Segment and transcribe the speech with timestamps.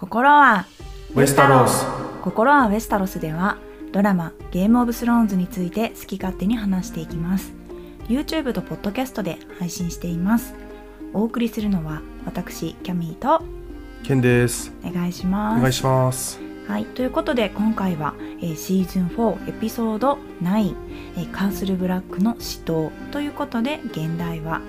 [0.00, 0.64] 心は
[1.14, 1.84] ウェスタロス。
[2.22, 3.58] 心はウェスタロスでは
[3.92, 7.52] ドラマゲームオブスローンズについて好き勝手に話していきます。
[8.08, 10.54] YouTube とポッドキャストで配信しています。
[11.12, 13.44] お送りするのは私キャミーと。
[14.02, 14.72] ケンです。
[14.82, 15.58] お願いします。
[15.58, 16.40] お願いします。
[16.66, 20.74] はい、ということで今回は、えーシーズン4エピソード9、
[21.18, 24.62] えーカースルブラックの死闘ということで現代は。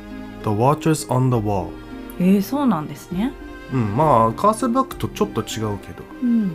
[0.44, 1.70] The Watchers on the Wall
[2.20, 3.32] えー、そうなんですね
[3.74, 6.04] うんまあカーセルバックとちょっと違うけど。
[6.22, 6.52] うん。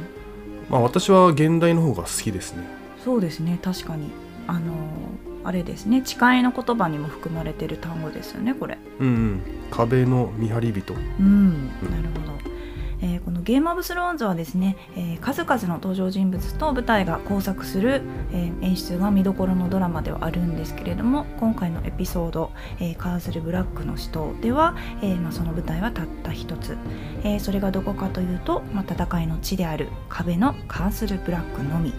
[0.69, 2.65] まあ私は現代の方が好きですね。
[3.05, 4.11] そうですね確かに。
[4.47, 6.03] あのーあれですね。
[6.05, 8.79] 誓いの言葉にも含まれてる単語ですよねこれ。
[8.99, 9.41] うんうん。
[9.71, 10.93] 壁の見張り人。
[10.93, 12.09] うん、なる
[12.43, 12.51] ほど、
[13.01, 26.77] えーこのゲームオブスローンズはですね、えー数々の登場人物と舞台が交錯する、えー演出が見どころのドラマではあるんですけれども今回のエピソード「えーカーズル・ブラックの死闘」では、えーまあ、その舞台はたった一つ、
[27.23, 31.93] えーそれがどこかというと、まあ、戦いの地である壁のカーズル・ブラックのみ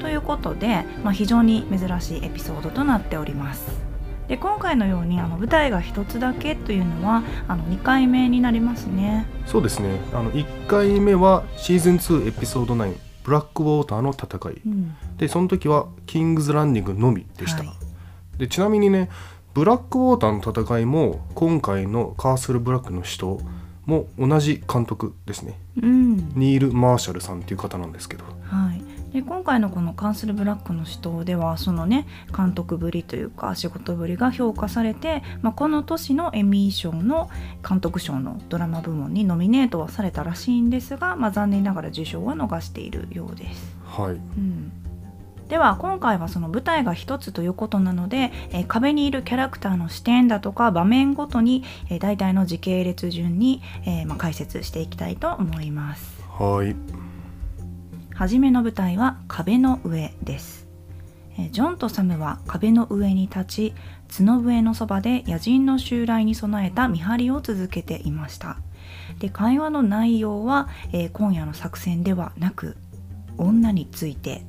[0.00, 3.87] ということで、まあ、非常に珍しいエピソードとなっております。
[4.28, 9.26] で今回のようにあの舞台が一つだけというのはあの2回目になりますね。
[9.46, 10.00] そうですね。
[10.12, 14.60] あの1回目はシーズン2エピソード9ブラックウォーターの戦い。
[14.66, 14.96] うん。
[15.16, 18.38] でその時はキングズランディングのみでした、はい。
[18.38, 19.08] でちなみにね
[19.54, 23.40] ブラックウォーターの戦いも今回のカースルブラックの死闘
[23.86, 25.58] も同じ監督ですね。
[25.82, 26.16] うん。
[26.36, 28.24] ニール・マーシャルさんっていう方なんですけど。
[28.42, 32.06] はい、で今回のこの「カンスル・ブラック」の死闘ではそのね
[32.36, 37.30] 監督ぶりというか仕事ぶりが評価されて、まあ、この年のエミー賞の
[37.66, 43.76] 監督賞のドラマ部門にノミネートはされたらしいんですが、まあ、残念ながら受賞は逃しているようです。
[43.86, 44.72] はいうん
[45.48, 56.22] では今回はその舞台が一つということなので、えー壁にいるキャラクターの視点だとか場面ごとに、えー大体の時系列順に、えーまあ、解説していきたいと思います。
[56.38, 57.07] はい
[58.18, 60.66] 初めの舞台は壁の上です。
[61.38, 63.74] えージョンとサムは壁の上に立ち
[64.08, 68.56] 角笛のそばで野人の襲来に備えた見張りを続けていました。
[69.20, 72.76] で会話の内容は、えー今夜の作戦ではなく
[73.36, 74.44] 女について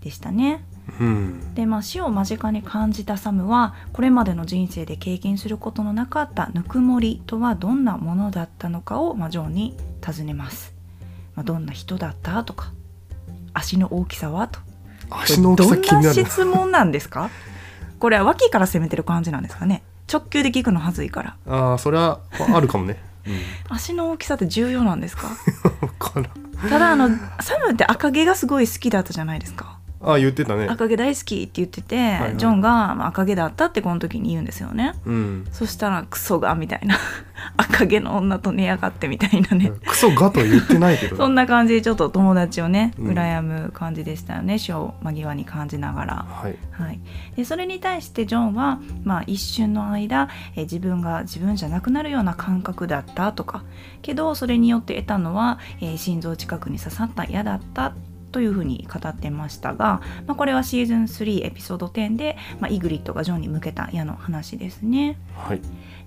[0.00, 0.62] でしたね。
[1.00, 1.54] うん。
[1.56, 10.72] で、まあ、死を間近に感じたサムはこれまでの人生で経験することのなかったぬくもりとはどんなものだったのかを、まあ、ジョンに尋ねます、
[11.34, 12.44] まあ、どんな人だった？
[12.44, 12.72] とか
[13.54, 14.48] 足の大きさは？
[14.48, 14.60] と。
[15.10, 16.26] 足の大きさ気どんなになる。
[16.30, 17.30] 質問なんですか？
[17.98, 19.82] これは脇から攻めてる感じなんですかね？
[20.12, 21.36] 直球で聞くのはずいから。
[21.46, 22.98] ああそれはまああるかもね。
[23.26, 23.40] うん。
[23.68, 25.28] 足の大きさって重要なんですか？
[26.68, 27.08] ただあの
[27.40, 32.36] サムって赤毛がすごい好きだったじゃないですかああ言ってたね赤毛大好きって言ってて、いはい。
[32.36, 34.94] ジョンがまあ赤毛だったってこの時に言うんですよね。
[35.04, 35.46] うん。
[35.50, 36.96] そしたらクソがみたいな。
[37.56, 39.72] 赤毛の女と寝やがってみたいなね。
[39.86, 43.14] クソがとは言ってないけど そんな感じでちょっと友達をねうん。
[43.14, 44.58] 羨む感じでしたよね。
[44.58, 46.26] 死を間際に感じながら。
[46.28, 46.56] はい。
[46.70, 47.00] はい、
[47.34, 53.64] でそれに対してジョンは、まあ、一瞬の間、えー自分が自分じゃなくなるような感覚だったとか。
[54.02, 57.94] けどそれによって得たのは、えー心臓近くに刺さった矢だった
[58.30, 65.18] というふうに語ってましたが、まあ、これはシーズン3エピソード10で、まあ、イグリッドがジョンに向けた矢の話ですね。
[65.34, 65.60] はい。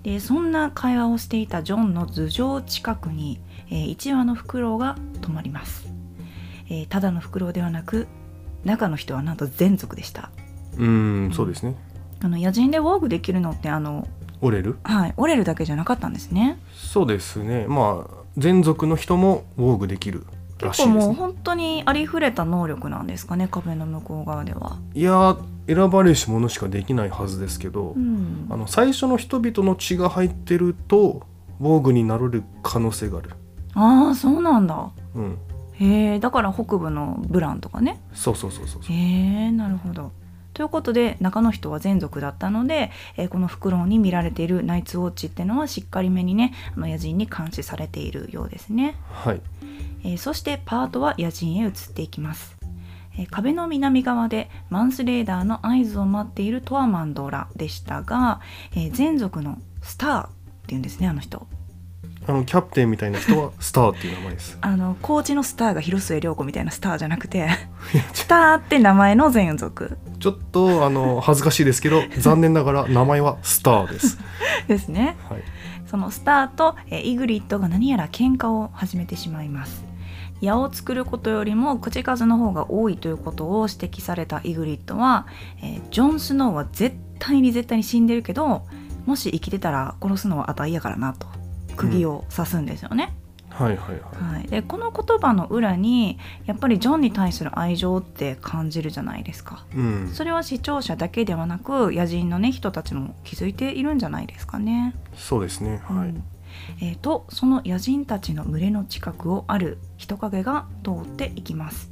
[0.03, 3.39] でそんな会話をしていたジョンの頭上近くに、
[3.69, 5.87] え1羽のフクロウが止まります、
[6.69, 8.07] えーただのフクロウではなく
[8.63, 10.31] 中の人はなんと全族でした。
[10.77, 11.75] うんそうですね。
[12.21, 14.07] あの野人でウォークできるのってあの、
[14.41, 14.77] 折れる？
[14.83, 16.59] はい、折れるだけじゃなかったんですね。
[16.73, 17.65] そうですね。
[17.67, 20.25] まあ全族の人もウォーグできる
[20.61, 28.47] 結構もう本当にありふれた能力なんですかね壁の向こう側では、いやー選ばれし者しかできないはずですけど、うん。
[28.49, 31.23] あの最初の人々の血が入ってると
[31.59, 33.29] ウォーグになれる可能性がある。
[33.73, 34.91] ああそうなんだ。
[35.15, 35.37] うん。
[35.73, 38.01] へえだから北部のブランとかね。
[38.13, 40.11] そうそうそうそうへえなるほど
[40.53, 49.41] ということで中の人は全族だったので、えーこのフクロウに見られているナイツウォッチっていうのはしっかりめにねあの野人に監視されているようですね、はい。
[50.03, 52.57] えーそしてパートは野人へ移っていきます、
[53.17, 58.41] えー壁の南側でマンスレーダーの合図を待っているトアマンドラでしたが、
[58.73, 60.29] えー全族のスターっ
[60.67, 61.47] ていうんですねあの人
[62.27, 64.57] あのキャプテンみたいな人はスターっていう名前です。
[64.61, 67.49] あのコーチのスターが広末涼子みたいなスターじゃなくて
[68.13, 69.97] スターって名前の全族。
[70.19, 74.19] ちょっとあの恥ずかしいですけど 残念ながら名前はスターです。
[74.67, 75.17] ですね。
[75.29, 75.41] はい。
[75.87, 79.83] そのスターと、えーイグリッドが何やら喧嘩を始めてしまいます。
[80.41, 85.25] 矢を作ることよりも口数の方が多いということを指摘されたイグリッドは、
[85.61, 88.63] えージョン・スノーは絶対に絶対に死んでるけど
[89.05, 91.27] もし生きてたら殺すのはあたいやからなと
[91.81, 93.13] 釘を刺すんですよね、
[93.49, 94.33] はいはいはい。
[94.37, 99.65] はい、でこの言葉の裏にやっぱりジョンに対する愛情って感じるじゃないですか。
[99.75, 100.11] うん。
[100.13, 104.95] それは視聴者だけではなく野人のね人たちも気づいているんじゃないですかね。
[105.15, 105.81] そうですね。
[105.83, 106.23] はい、うん。
[106.81, 111.89] えーとその野人たちの群れの近くをある人影が通っていきます。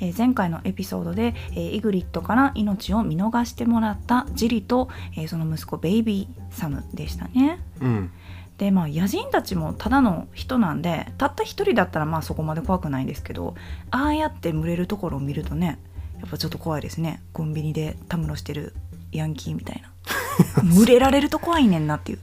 [0.00, 7.60] えー前回のエピソードで、えーイグリットから命を見逃してもらったジリと、えーその息子ベイビーサムでしたね。
[7.80, 8.10] うん
[8.58, 13.54] でまあ野人たちもただの人なんでたった一人だったらまあそこまで怖くないんですけど
[13.90, 15.78] ああやって群れるところを見るとね
[16.20, 17.22] やっぱちょっと怖いですね。
[17.32, 18.74] コンビニでたむろしてる
[19.12, 19.92] ヤンキーみたいな。
[20.74, 22.18] 群れられると怖いねんなっていう。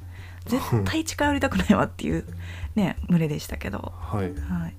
[0.46, 2.24] 絶対近寄りたくないわっていう
[2.76, 3.94] ね群れでしたけど。
[3.98, 4.26] はい。
[4.26, 4.76] はい。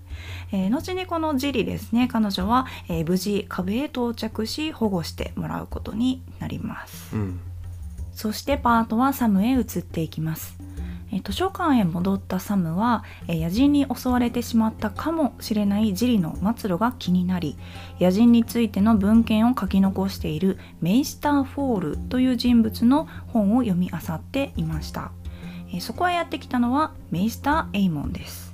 [0.53, 2.09] えー後にこのジリですね。
[2.09, 7.17] 彼女は、えー無事壁へ到着し保護してもらうことになります。
[7.17, 7.41] うん。
[8.13, 10.59] そしてパートはサムへ移っていきます。
[11.25, 17.57] 図書館へ戻ったサムは、野人に襲われてしまったかもしれないジリの末路が気になり
[18.01, 25.13] 野人についての文献を書き残しているメイスター・フォールという人物の本を読み漁っていました、
[25.81, 28.46] そこへやってきたのはメイスター・エイモンです。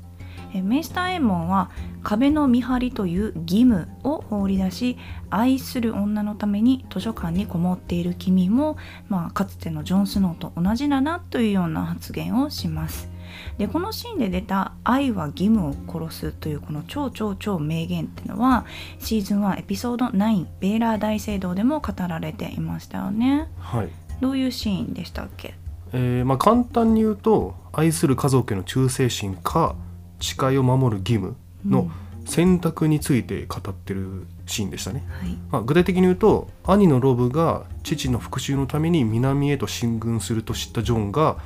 [0.54, 1.70] えーメイスター・エイモンは
[2.02, 4.98] 壁の見張りという義務を放り出し
[5.30, 8.76] 愛する女のために図書館にこもっている君も、
[9.08, 13.08] まあ、かつてのジョン・スノーと同じだなというような発言をします。
[13.56, 18.66] でこのシーンで出た「愛は義務を殺す」というこの超超超名言っていうのは
[18.98, 23.48] シーズン1エピソード9「ベーラー大聖堂」でも語られていましたよね。
[23.58, 23.88] はい
[24.20, 25.54] どういうシーンでしたっけ？
[25.94, 29.74] えーまあ、簡単に言うと愛する家族への忠誠心か
[30.22, 31.36] 誓いを守る義務
[31.66, 31.90] の
[32.24, 41.38] 選択について語ってるシーンでしたね、はいまあ、具体的に言うと兄のロブが父の復讐のために南へと進軍すると知ったジョンが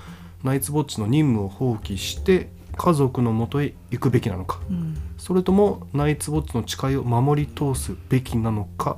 [0.44, 8.96] ナイツボッチの任務を放棄して家族のもとへ行くべきなのかうんそれともナイツボッチの誓いを守り通すべきなのか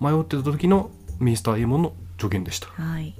[0.00, 0.90] 迷ってた時の
[1.20, 3.14] ミスター・エモンの助言でしたはい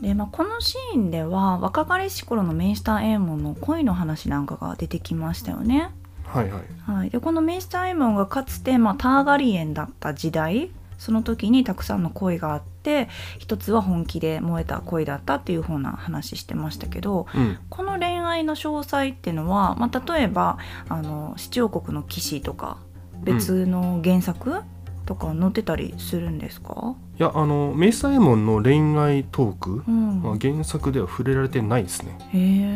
[0.00, 5.90] でまあ、このシーンでは若かりし頃のメイスター・エーモンの恋の話なんかが出てきましたよね。
[6.24, 6.90] はいはい。
[6.90, 13.08] はい、でこのメイスター・エーモンがかつて、まあ、ターガリエンだった時代その時にたくさんの恋があって
[13.38, 17.58] 一つは本気で燃えた恋だったっていう風な話してましたけどうん。
[17.68, 20.58] この恋愛の詳細っていうのは、まあ、例えば
[20.88, 22.78] あの七王国の騎士とか
[23.22, 24.62] 別の原作、
[25.10, 30.22] とか載ってたりするんですか、いやあのメイモンの恋愛トーク、うん。
[30.22, 32.70] まあ、原作では触れられてないですね、へえ。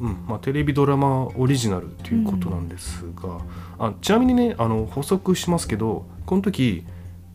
[0.00, 0.24] うん。
[0.26, 3.42] まあ、テレビドラマオリジナルということなんですが、
[3.78, 6.86] あちなみにねあの補足しますけどこの時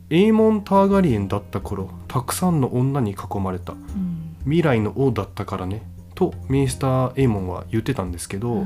[0.10, 3.74] エイモン・ターガリエンだった頃たくさんの女に囲まれた。
[3.74, 4.36] うん。
[4.46, 5.84] 未来の王だったからね
[6.16, 8.66] とメイスター・エイモンは言ってたんですけど、はい。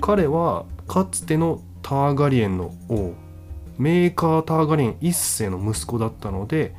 [0.00, 3.12] 彼はかつてのターガリエンの王
[3.76, 6.74] メーカー・ターガリエン一世の息子だったので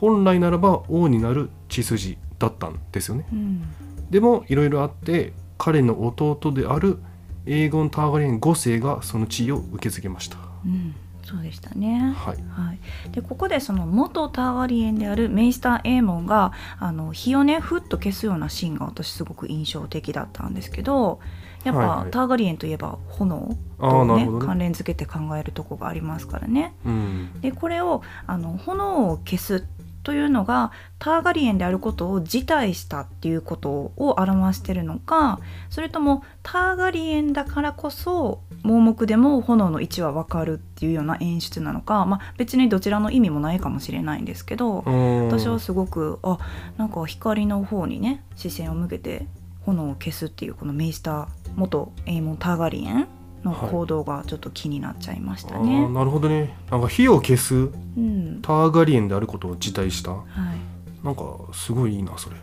[0.00, 3.26] 本来ならば王になる血筋だったんですよね。
[3.32, 3.62] うん。
[4.10, 6.98] でもいろいろあって彼の弟である
[7.46, 10.38] エーゴン・ターガリエン5世がその地位を受け継ぎました。
[10.64, 12.14] うん、そうでしたね。
[12.16, 12.36] はい。
[12.50, 12.78] はい、
[13.10, 21.20] でここでその元ターガリエンであるメイスター・エーモンがあの火をねふっと消すようなシーンが私すごく印象的だったんですけど
[21.64, 22.10] やっぱ、はいはい。
[22.10, 26.74] ターガリエンといえば炎とねね関連付けて考えるとこがありますからね。
[26.84, 27.40] うん。
[27.40, 29.66] でこれをあの炎を消す
[30.08, 35.38] というのがターガリエンであることを辞退したっていうことを表してるのか
[35.68, 44.82] それともターガリエンだからこそ盲目でも炎の位置は分かるっていうような演出なのか、まあ、別にどちらの意味もないかもしれないんですけど
[45.26, 46.38] 私はすごくあ
[46.78, 49.26] なんか光の方にね視線を向けて
[49.66, 55.86] 炎を消すっていうこのメイスター元エイモン・ターガリエンの行動がちょっと気になっちゃいましたあね。
[55.86, 56.56] ーなるほどね。
[56.70, 57.68] なんか火を消すう
[58.00, 58.40] ん。
[58.42, 60.12] ターガリエンであることを辞退した。
[60.12, 61.04] はい。
[61.04, 62.36] なんかすごいいいなそれ、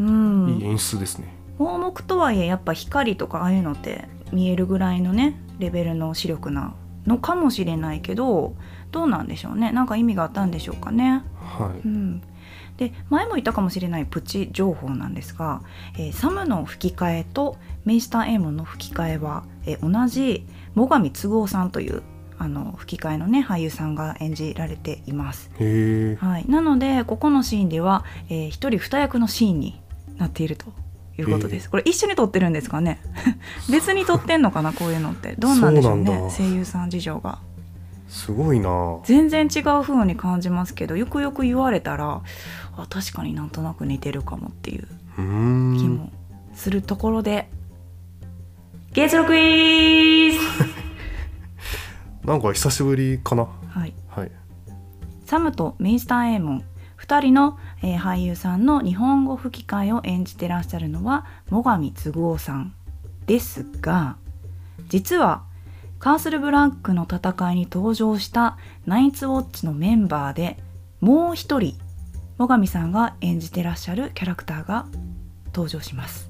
[0.00, 1.34] うん、いい演出ですね。
[1.58, 6.74] 盲目とはいえやっぱ光とかああいうのって見えるぐらいのねレベルの視力な
[7.06, 8.54] のかもしれないけど
[8.90, 9.72] どうなんでしょうね。
[9.72, 11.22] なんか意味があったんでしょうかね。
[11.38, 11.86] はい。
[11.86, 12.22] うん、
[12.76, 15.62] で前も言ったかもしれないプチ情報なんですが、
[15.98, 22.02] えーサムの吹き替えとメイスター・エイモンの吹き替えは、えー同じ最上嗣夫さんという
[22.38, 25.50] あの吹き替えのね俳優さんが演じられています。
[26.16, 29.80] はい、なのでここのシーンでは、えー一人二役のシーンに
[30.16, 30.66] なっていると
[31.18, 31.70] いうことです。
[31.70, 33.00] これ一緒に撮ってるんですかね？
[33.70, 35.34] 別に撮ってんのかなこういうのって。
[35.38, 36.30] どうなんでしょうね？
[36.36, 37.38] 声優さん事情が。
[38.12, 38.98] すごいな。
[39.04, 42.20] 全然違う風に感じますけどよくよく言われたら
[42.76, 46.12] あ確かになんとなく似てるかもっていう気も
[46.54, 47.48] するところで、
[48.92, 50.38] 月録クイズ！
[52.24, 53.48] なんか久しぶりかな。
[53.68, 53.94] はい。
[54.08, 54.30] はい。
[55.24, 56.64] サムとメイスターエーモン
[57.00, 62.74] 2人の、えー俳優さんの日本語吹き替えを演じてらっしゃるのは最上嗣夫さん
[63.26, 64.16] ですが
[64.88, 65.44] 実は
[66.02, 70.58] カースルブラックの戦いに登場したナイツウォッチのメンバーで
[71.00, 71.78] もう一人
[72.38, 74.86] 最上さんが演じてらっしゃるキャラクターが
[75.54, 76.28] 登場します。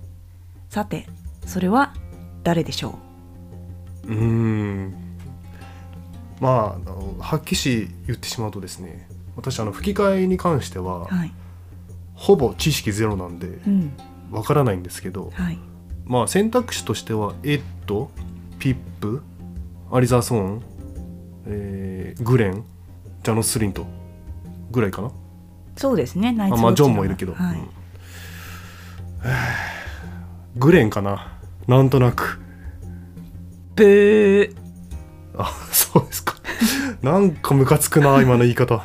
[0.69, 1.07] さて
[1.47, 1.95] それは
[2.43, 2.99] 誰でしょ
[4.05, 4.09] う？
[4.09, 4.95] ーん。
[6.38, 11.33] まあはっきし言ってしまうとですね私あの吹き替えに関してはうはい。
[12.12, 13.93] ほぼ知識ゼロなんでうん。
[14.31, 15.59] わからないんですけどはい。
[16.05, 18.11] まあ選択肢としてはエッド
[18.59, 19.23] ピップ
[19.92, 20.62] アリザーソーン、
[21.46, 22.64] えーグレン
[23.22, 23.87] ジャノス・スリント
[24.70, 25.11] ぐらいかな？
[25.76, 27.56] そうですねナイツまあジョンもいるけど、はい。
[27.56, 27.68] うん。
[30.61, 31.38] グレンかな？
[31.68, 32.40] なんとなく。
[33.76, 34.56] ブー
[35.37, 36.34] あ そうですか。
[37.02, 38.84] なんかムカつくな今の言い方。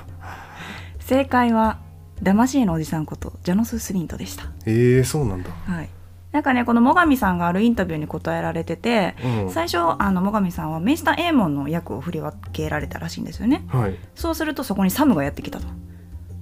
[0.99, 1.79] 正解は
[2.21, 4.45] ダマシーのおじさんことジャノス・スリントでした。
[4.65, 5.89] えー、そうなんだ、はい
[6.31, 13.65] なんかねこの最上さんがあるインタビューに答えられててうん、最初あの最上さんはメイスター・エーモンの役を振り分けられたらしいんですよね。
[13.69, 13.95] はい。
[14.15, 15.67] そうするとそこにサムがやってきたと。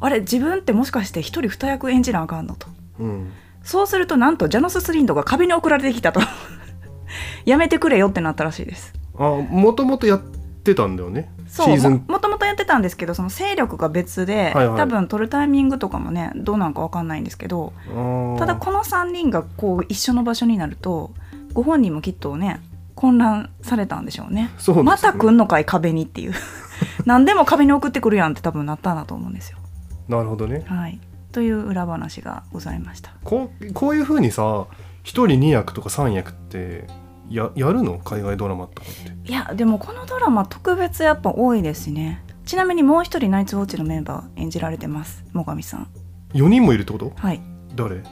[0.01, 2.67] あれ自分ってもしかして一人二役演じなあかんのと。
[2.99, 3.31] うん。
[3.63, 6.19] そうするとなんとジャノス・スリントが壁に送られてきたと。
[7.45, 8.93] やめてくれよってなったらしいです。
[9.17, 10.21] あもともとやっ
[10.65, 11.31] てたんだよね。
[11.47, 11.91] そうシーズン。
[11.93, 14.77] ももともとやってたんですけどその勢力が別で、はいはい。
[14.77, 17.73] 多分撮るタイミングとかもねどうなんかわかんないんですけど
[18.37, 21.11] ただこの3人がこう一緒の場所になると
[21.53, 22.61] ご本人もきっとね
[22.95, 24.49] 混乱されたんでしょうね。
[24.57, 24.83] そうね。
[24.83, 26.33] また来んのかい壁にっていう。
[27.05, 29.57] 何でも壁に送ってくるやんって多分なったんだと思うんですよ。
[30.07, 30.63] なるほどね。
[30.65, 30.99] はい。
[31.31, 33.11] という裏話がございました。
[33.23, 34.65] こうこういうふうにさ1
[35.03, 36.87] 人2役とか3役って
[37.29, 37.99] ややるの？
[37.99, 39.29] 海外ドラマとかって。
[39.29, 42.23] いやでもこのドラマ特別やっぱ多いですね。
[42.45, 45.87] ちなみにもう一人ナイツウォッチのメンバー演じられてます最上さん。
[46.33, 47.11] 4人もいるってこと？
[47.15, 47.41] はい。
[47.75, 48.03] 誰？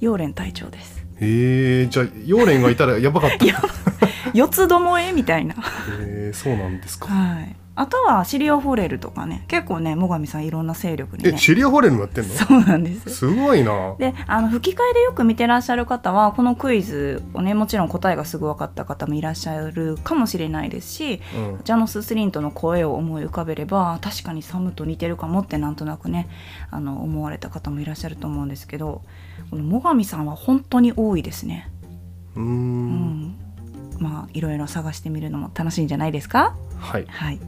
[0.00, 1.04] 陽蓮隊長です。
[1.20, 3.36] へえじゃあヨーレンがいたらやばかった。
[4.32, 5.54] 四つどもえみたいな。
[5.54, 5.58] へ
[6.00, 7.06] えそうなんですか。
[7.06, 9.44] はいあとはシリオ・フォレルとかね。
[9.48, 11.32] 結構ね最上さんいろんな勢力にね。
[11.34, 12.34] えシリア・ホレルもやってんの？
[12.34, 13.10] そうなんです。
[13.10, 13.96] すごいな。
[13.98, 21.60] であの吹き替えでよく見てらっしゃる方はこのクイズをねもちろん答えがすぐ分かった方もいらっしゃるかもしれないですしうん。
[21.64, 26.28] ジャノス・スリントの声を思い浮かべれば確かにサムと似てるかもってなんとなくね
[26.70, 29.02] あの思われた方もいらっしゃると思うんですけど
[29.50, 31.70] この最上さんは本当に多いですね。
[32.36, 33.36] うん。
[33.98, 36.56] まあいろいろ探してみるのも楽しいんじゃないですか？
[36.78, 37.06] はい。
[37.08, 37.40] はい、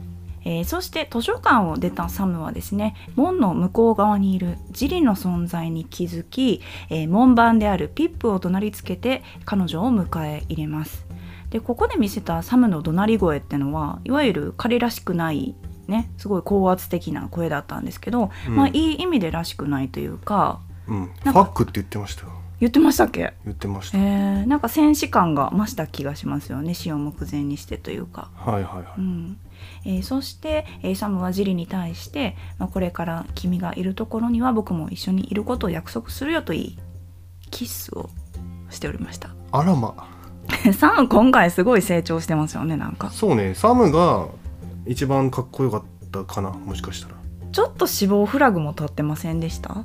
[0.47, 11.05] えーそして図書館を出たサムはですね門の向こう側にいるジリの存在に気づき、えー門番であるピップを怒鳴りつけて彼女を迎え入れます。
[11.49, 15.55] でここで見せたサムの怒鳴り声ってのはいわゆる彼らしくない
[15.87, 18.55] ねすごい高圧的な声だったんですけど、うん。
[18.55, 21.07] まあいい意味でらしくないというかうん。
[21.07, 23.33] かァックって言ってましたよ言ってましたっけ？
[23.45, 26.73] 言ってました、えー、なんか戦士感が増した気がしますよね。
[26.73, 28.29] 死を目前にしてというか。
[28.35, 29.37] はいはいはい、うん。
[29.85, 36.79] えーそして、えーサムはジリに対して、まあ、これから君がいるところには僕も一緒にいることを約束するよと言い
[37.51, 38.09] キスを
[38.69, 39.29] しておりました。
[39.51, 39.93] あらま。
[40.73, 43.11] サム今回すごい成長してますよねなんか。
[43.11, 43.53] そうね。
[43.53, 44.27] サムが
[44.85, 47.15] 一番かっこよかったかなもしかしたら。
[47.51, 49.83] ちょっと死亡フラグも立ってませんでした？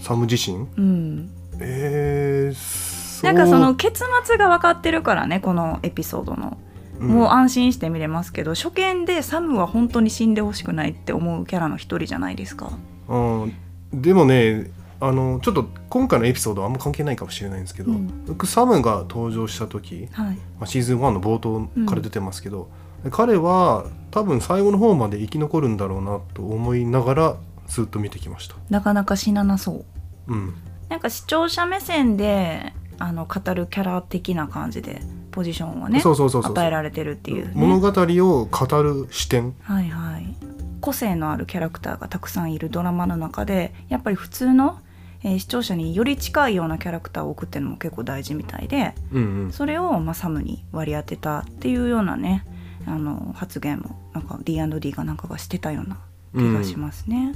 [0.00, 0.66] サム自身？
[0.76, 6.56] うんえー、そなんかその結末が分かってるからねこのエピソードの、
[6.98, 7.08] うん。
[7.08, 12.70] もう安心して見れますけど初見でサムは本当に死んでほしくないって思うキャラの一人じゃないですか。
[13.08, 13.54] うん、
[13.92, 18.24] でもねあのちょっと今回のエピソードはあんま関係ないかもしれないんですけど、うん。
[18.26, 20.36] 僕サムが登場した時、はい。
[20.36, 22.68] まあ、シーズン1の冒頭から出てますけど、
[23.10, 27.36] 彼は多分最後の方まで生き残るんだろうなと思いながら
[27.66, 28.56] ずっと見てきました。
[28.68, 29.84] なかなか死ななそう。
[30.28, 30.54] うん、
[30.90, 36.52] なんか視聴者目線であの語るキャラ的な感じでポジションをねそうそうそうそう。
[36.52, 39.54] 与えられてるっていう、ね、物語を語る視点。
[39.62, 40.36] はいはい。
[40.80, 44.80] 個性のあるキャラクターがたくさんいるドラマの中でやっぱり普通の、
[45.22, 49.52] えー視聴者により近いようなキャラクターを置くっていうのも結構大事みたいでうんうん。
[49.52, 52.44] それを、まあ、サムに割り当てたっていうようなね
[52.86, 55.98] あの発言もなんか D&D がなんかがしてたような
[56.34, 57.34] 気がしますね。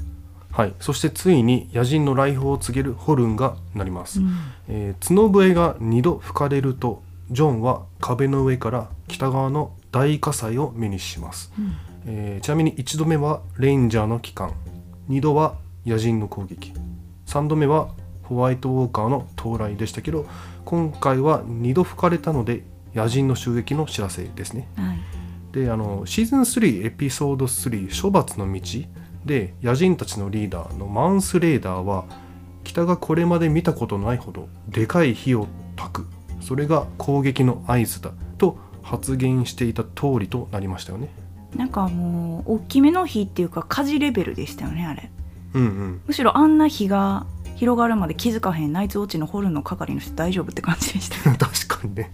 [0.54, 4.30] はい、そしてついに野人の来訪を告げるホルンが鳴ります、うん。
[4.68, 11.74] えー角笛が2度吹かれるとジョンは壁の上から北側の大火災を目にします、うん。
[12.06, 14.54] えーちなみに1度目はレンジャーの帰還。
[15.10, 16.72] 2度は野人の攻撃。
[17.26, 17.88] 3度目は
[18.22, 20.24] ホワイトウォーカーの到来でしたけど
[20.64, 22.62] 今回は2度吹かれたので
[22.94, 24.68] 野人の襲撃の知らせですね。
[24.76, 24.98] はい。
[25.50, 28.60] であのシーズン3エピソード3処罰の道
[29.24, 32.04] で野人たちのリーダーのマンスレーダーは
[32.62, 36.06] 北がこれまで見たことないほどでかい火を焚く。
[36.40, 38.12] それが攻撃の合図だ。
[38.38, 41.08] と発言していた通りとなりましたよね。
[41.56, 45.10] なんかもう大きめの火っていうか火事レベルでしたよねあれ。
[45.54, 46.00] うんうん。
[46.06, 51.30] むしろあんな火が広がるまで気づかへんナイツウォッチのホルンの係の人大丈夫って感じでした。
[51.38, 52.12] 確かにね。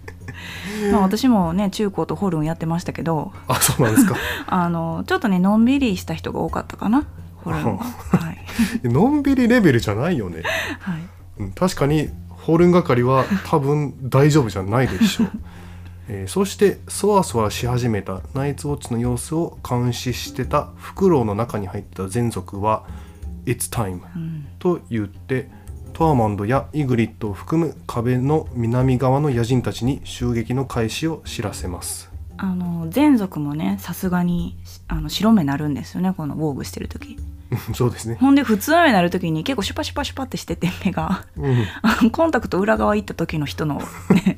[0.91, 4.15] まあ私もね中高とホルンやってましたけどあそうなんですか。
[4.47, 7.05] あのちょっとねのんびりした人が多かったかな
[7.43, 7.77] ホルンは。
[7.77, 8.39] はい、
[8.87, 10.43] のんびりレベルじゃないよね、
[10.79, 11.01] はい、
[11.39, 15.31] うん、確かにホルン係は多分大丈夫じゃないでしょう、
[16.07, 22.83] えーそしてそわそわし始めたナイツウォッチの様子を監視してたフクロウの中に入った全族は
[23.45, 25.49] 「It's time うん」と言って
[25.93, 32.09] トアマンドやイグリッドを含む壁の南側の野人たちに襲撃の開始を知らせます。
[32.37, 34.57] あの全族もねさすがに
[34.87, 37.17] あの白目なるんですよねこの防具してる時
[37.73, 41.25] そうですね、ほんで普通の目なる時に結構シュパシュパシュパってしてて目が。
[41.37, 42.11] うん。
[42.11, 43.81] コンタクト裏側行った時の人の、
[44.25, 44.37] ね、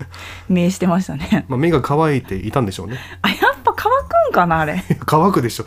[0.50, 1.46] 目してましたね。
[1.48, 2.98] まあ、目が乾いていたんでしょうね。
[3.22, 3.92] あやっぱ乾
[4.28, 4.84] くんかなあれ。
[5.06, 5.66] 乾くでしょ。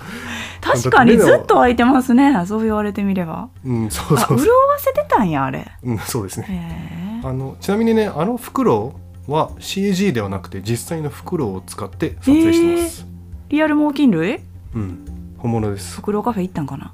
[0.61, 3.49] 確かにずっと開いてますねそう言われてみれば。
[3.65, 4.45] うんそうそうそう、わ
[4.79, 5.71] せてたんやあれ。
[5.85, 7.21] うん、そうですね。
[7.25, 8.95] あのちなみにねあのフクロ
[9.29, 13.07] ウは CG ではなくて実際のフクロウを使って撮影してます、
[13.49, 14.41] リアル猛禽類？
[14.75, 15.05] うん
[15.39, 15.97] 本物です。
[15.97, 16.93] 袋カフェ行ったんかな？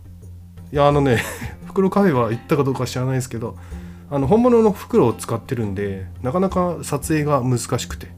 [0.73, 1.23] いやあのね
[1.67, 3.57] フクロウカフェは行ったかどうか知らないですけど
[4.11, 8.09] あの本物のフクロウを使ってるんでなかなか撮影が難しくて。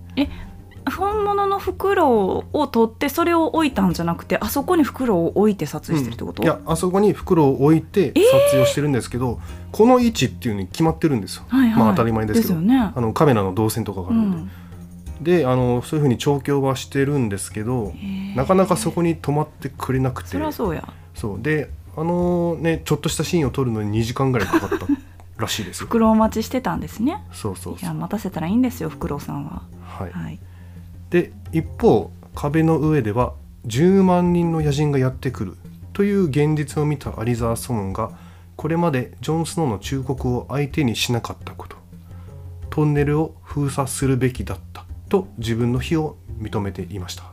[0.98, 9.40] 本物の袋を取ってそれを置いたんじゃなくてあそこに袋を置いて撮影してるってこと、いやあそこにフクロウを置いて撮影をしてるんですけど、
[9.72, 11.78] この位置っていうのに決まってるんですよ、はいはい。
[11.78, 12.54] まあ当たり前ですけど。
[12.56, 12.92] よね。
[12.94, 14.50] あのカメラの動線とかがあうるん
[15.22, 15.40] で、ん。
[15.40, 20.28] であのそういうふうに調教はしてるんですけどへえなかなかそこに止まってくれなくて。
[20.28, 20.86] そりゃそうや。
[21.14, 21.40] そう。
[21.40, 24.86] であのねちょっとしたシーンを撮るのに2時間ぐらいかかった
[25.38, 25.86] らしいですよ。
[25.86, 27.24] 袋を待ちしてたんですね。
[27.32, 27.84] いそうそうそう。
[27.86, 29.62] や待たせたらいいんですよフクロウさんは。
[29.82, 30.38] はい、はい。
[31.10, 33.34] で一方壁の上では
[33.66, 35.56] 10万人の野人がやってくる
[35.92, 38.10] という現実を見たアリザー・ソーンが
[38.56, 41.76] これまでジョン・スノーの忠告を相手にしなかったこと
[42.70, 47.24] トンネルを封鎖するべきだったと自分の非を認めていました、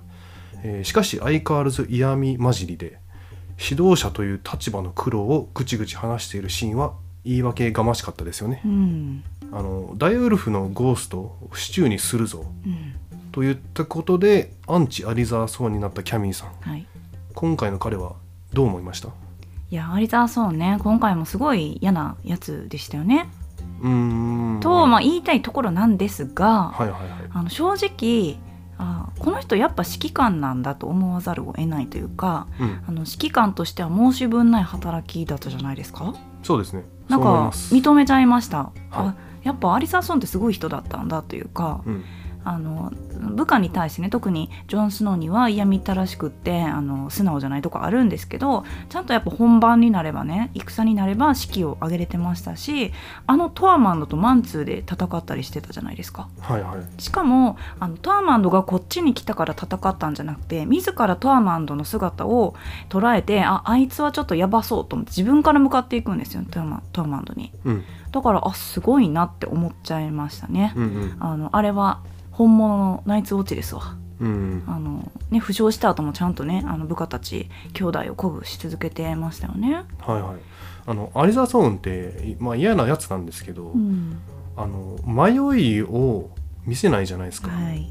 [0.64, 3.00] えーしかし相変わらず嫌味混じりで
[3.62, 6.94] 指導者という立場の苦労をぐちぐち話しているシーンは
[7.24, 8.62] 言い訳がましかったですよね。
[8.66, 9.24] うん。
[9.52, 12.46] あの大ウルフのゴーストをシチューにするぞ。
[12.66, 12.96] うん。
[13.32, 16.50] と言ったことでアンチアリザーソーンになったキャミーさん。
[16.62, 16.86] はい。
[17.34, 18.14] 今回の彼は
[18.52, 19.10] どう思いました？
[19.70, 23.30] いやアリザーソーンね今回もすごい嫌なやつでしたよね、
[23.82, 24.60] うーん。
[24.60, 27.10] と、まあ、言いたいところなんですが、はいはいはい。
[27.32, 28.38] あの正直
[28.84, 32.84] あこの人やっぱ指揮官なんだと思わざるを得ないというかうん。
[32.88, 36.16] あの指揮官としては申し分ない働きだったじゃないですか？
[36.42, 36.84] そうですね。
[37.08, 38.74] なんか認めちゃいました、はい。
[38.92, 42.04] あやっぱアリサーソンってすごい人だったんだというか、うん
[42.44, 52.92] あの部下に対してね特にジョン・スノーには嫌みったらしくってあの素直じゃないとこあるんですけどちゃんとやっぱ本番になればね戦になれば士気を上げれてましたし
[53.28, 56.28] あのトアマンドとマンツーで戦ったりしてたじゃないですか。
[56.40, 57.02] はいはい。
[57.02, 62.56] しかもあのトアマンドがこっちに来たから戦ったんじゃなくて自らトアマンドの姿を
[62.90, 67.52] 捉えてああいつはちょっとやばそうと思って自分から向かっていくんですよトアマトアマンドに。
[67.66, 67.84] うん。
[68.12, 71.18] だからあすごいなって思っちゃいましたね、うんうん。
[71.20, 72.00] あのあれは
[72.42, 73.96] 本物のナイツウォッチですわ。
[74.20, 74.64] うん。
[74.68, 79.84] あのね負傷した後もちゃんとねあの部下たち兄弟を鼓舞し続けてましたよね。
[80.00, 80.38] はいはい。
[80.88, 84.20] あのアリザー・ソーンって、まあ、嫌なやつなんですけど、うん。
[84.58, 86.32] あの迷いを
[86.66, 87.88] 見せないじゃないですか、はい。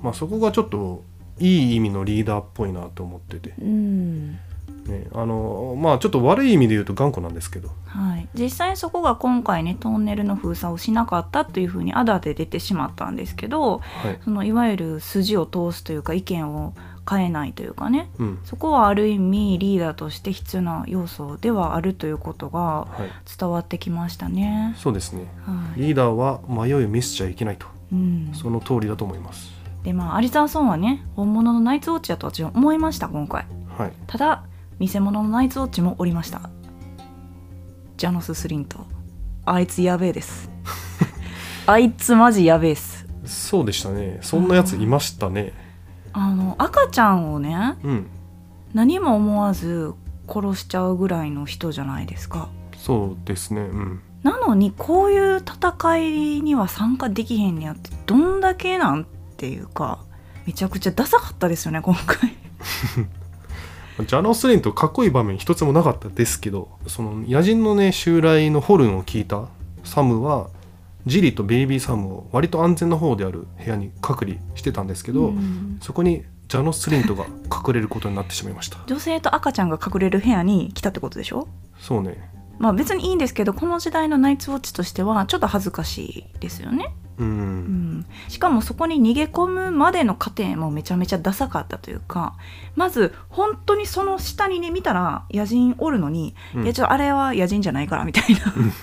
[0.00, 1.04] まあ、そこがちょっと
[1.38, 4.38] いい意味のリーダーっぽいなと思ってて、うん
[4.86, 7.70] ね、あのまあちょっと悪い意味で言うと頑固なんですけど。
[7.86, 16.74] はい、実際そこが今回ねトンネルの封鎖をしなかったというふうにアダで出てしまったんですけどはい、そのいわゆる筋を通すというか意見を
[17.08, 18.38] 変えないというかねうん。
[18.44, 24.74] そこはある意味リーダーとして必要な要素ではあるということがはい、伝わってきましたね。
[24.78, 25.26] そうですね。
[25.44, 25.80] はい。
[25.80, 27.66] リーダーは迷いを見せちゃいけないと。
[27.92, 29.52] うん、その通りだと思います。
[29.84, 33.46] でまあアリザーソンはね本物のナイツウォッチだと私は思いました今回。
[33.76, 33.92] はい。
[34.06, 34.44] ただ
[34.82, 36.50] 偽物のナイツウォッチもおりました。
[37.96, 38.84] ジャノス・スリント。
[39.44, 40.50] あいつやべえです。
[41.66, 43.06] あいつマジやべえっす。
[43.24, 44.18] そうでしたね。
[44.22, 45.52] そんなやついましたね。
[46.12, 48.06] あの赤ちゃんをねうん。
[48.74, 49.94] 何も思わず
[50.28, 52.48] 殺しちゃうぐらいの人じゃないですか。
[52.76, 53.60] そうですね。
[53.60, 54.00] うん。
[54.24, 59.98] なんのにこういう戦いには参加できへんねやってどんだけなんていうか
[60.46, 62.36] めちゃくちゃダサかったですよね今回
[63.98, 69.48] ジャノスレインとかっこいい場面一つもなかったですけどその野人のね襲来のホルンを聞いた
[69.84, 70.48] サムは
[71.04, 75.78] ジリとベイビーサムを割と安全な方である部屋に隔離してたんですけど、うん。
[75.82, 78.78] そこにジャノスリントが隠れることになってしまいました。
[78.86, 81.48] 女性と赤ちゃんが隠れる部屋に来たってことでしょ？
[81.80, 82.30] そうね。
[82.58, 92.34] まあ別にいいんですけどこの時代のナイツウォッチとしてはちょっと恥ずかしいですよね、うん、うん、しかもそこに逃げ込むまでの過程もめちゃめちゃダサかったというか
[92.74, 96.64] まず本当にその下にね見たら野人おるのに、うん。
[96.64, 98.40] いやちょあれは野人じゃないからみたいな。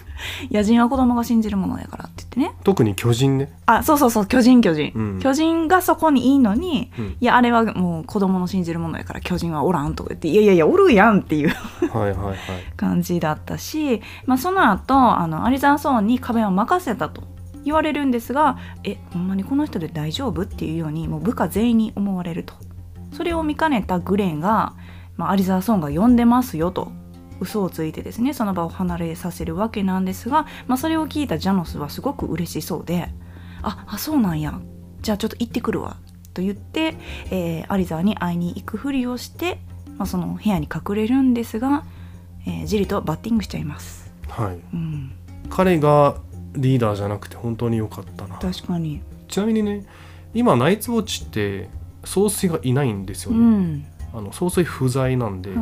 [0.51, 2.59] 野人は子供が信じるものやからって言ってね。
[2.63, 5.19] 特に巨人ね、あそうそうそう巨人巨人、うん。
[5.19, 12.37] 巨人がそこにいいのにうん、いやあれはもう子供の信じるものやから巨人はおらんとか言っていやいやいやおるやんっていうはいはいはい。
[12.75, 17.23] 感じだったし、まあ、その後あのアリザンソーンに壁を任せたと
[17.65, 22.53] 言われるんですがえほんまにこの人で大丈夫っていうようにもう部下全員に思われると。
[23.13, 24.73] それを見かねたグレンが、
[25.17, 26.91] まあ、アリザーソーンが呼んでますよと
[27.39, 33.09] 嘘をついてですねその場を離れさせるわけなんですが、まあ、それを聞いたジャノスはすごく嬉しそうで
[33.61, 34.59] 「ああそうなんや。
[35.01, 35.97] じゃあちょっと行ってくるわ」
[36.33, 36.95] と言って、
[37.31, 39.59] えーアリザーに会いに行くふりをして、
[39.97, 41.83] まあ、その部屋に隠れるんですが、
[42.45, 44.13] えージリとバッティングしちゃいます。
[44.27, 44.59] はい。
[44.73, 45.11] うん、
[45.49, 46.15] 彼が
[46.55, 48.37] リーダーじゃなくて本当に良かったな。
[48.37, 49.85] 確かに、ちなみにね
[50.33, 51.69] 今ナイツウォッチって
[52.03, 53.85] 総帥がいないんですようね、ん。
[54.13, 55.59] あの総帥不在なんで、はい、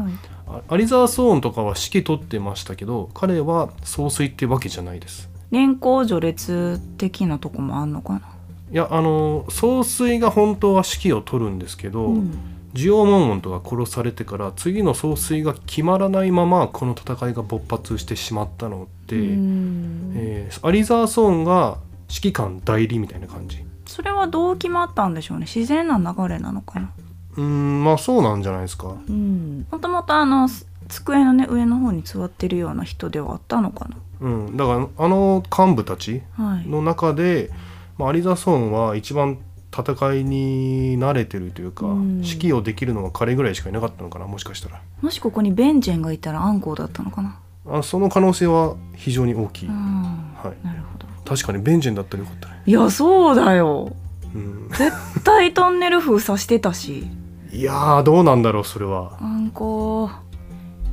[0.47, 5.29] あアリザー・ソーンとかは指揮取ってましたけど彼は総帥ってわけじゃないです。
[5.51, 20.13] 年功序列的なとこもあんのかな、いやあの総帥が本当は指揮を取るんですけど、うんジオモンモンとか殺されてから次の総帥が決まらないままこの戦いが勃発してしまったので、うん。
[20.15, 21.77] えーアリザー・ソーンが
[22.09, 23.63] 指揮官代理みたいな感じ。
[23.85, 25.45] それはどう決まったんでしょうね。
[25.45, 26.91] 自然な流れなのかな。
[27.35, 28.95] うーんまあそうなんじゃないですか。
[29.09, 29.65] うん。
[29.71, 33.87] もともとあのす机のね上の方に座ってるような人ではあったのか
[34.19, 36.67] うん、だからあの幹部たちなはい。
[36.67, 37.49] の中で、
[37.97, 39.37] まあ、アリザ・ソーンは一番
[39.71, 42.17] 戦いに慣れてるというか、うん。
[42.17, 44.81] 指揮をできるのは彼ぐらいしかいなかったのかなもしかしたら。
[45.01, 47.39] もしここにベンジェンがいたらアンコウだったのかな。
[47.69, 49.75] あその可能性は非常に大きい、うん。
[49.75, 50.65] はい。
[50.65, 51.07] なるほど。
[51.25, 53.93] 確かにベンジェンだったらよかったね、いやそうだよ。
[54.33, 57.07] うん、絶対トンネル封鎖してたし。
[57.51, 59.17] いやーどうなんだろうそれは。
[59.19, 60.09] あんこ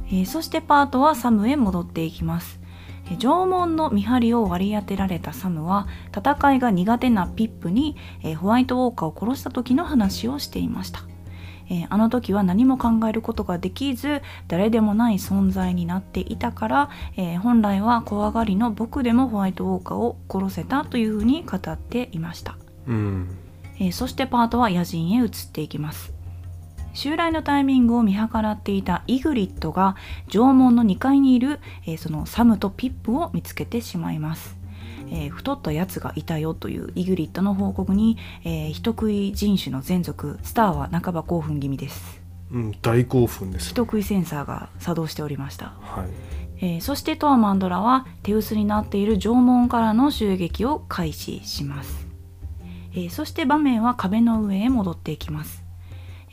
[0.09, 2.59] えーそしてパートはサムへ戻っていきます。
[2.59, 2.64] えー
[3.19, 5.87] 縄文の見張りを割り当てられたサムは
[6.17, 11.01] 戦いが苦手なピップに、えーホワイトウォーカーを殺した時の話をしていました、
[11.69, 22.57] えーあの時は何も考えることができず誰でもない存在になっていたから、えー本来は怖がりの僕でもホワイトウォーカーを殺せたというふうに語っていました。
[22.87, 23.37] うん。
[23.79, 26.13] えーそしてパートは野人へ移っていきます
[26.95, 29.97] 襲来のタイミングを見計らっていたイグリッドが
[30.29, 34.57] 縄文の2階にいる、えーそのサムとピップを見つけてしまいます、
[35.11, 42.23] えー太ったやつがいたよというイグリッドの報告に、えー人食い人種のゼン族スターは半ば興奮気味です。
[42.53, 43.71] うん、大興奮です。
[43.71, 45.73] 人食いセンサーが作動しておりました。
[45.81, 46.35] はい。
[46.61, 52.07] えーそしてトアマンドラは手薄になっている縄文からの襲撃を開始します、
[52.93, 55.64] えーそして場面は壁の上へ戻っていきます、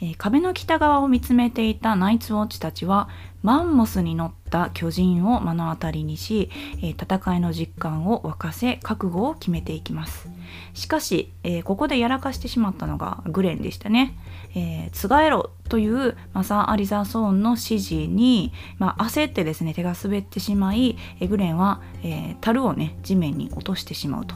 [0.01, 3.07] え壁の北側を見つめていたナイツウォッチたちは
[3.43, 6.49] マンモスに乗った巨人を目の当たりにし、
[6.83, 10.27] え戦いの実感を沸かせ覚悟を決めていきます
[10.73, 14.15] しかし、えここでやらかしてしまったのがグレンでしたね。
[14.53, 24.35] えー、つがえろというマサー・アリザーソーンの指示に、まあ、焦ってですね手が滑ってしまい、えグレンは、えー樽をね地面に落としてしまうと。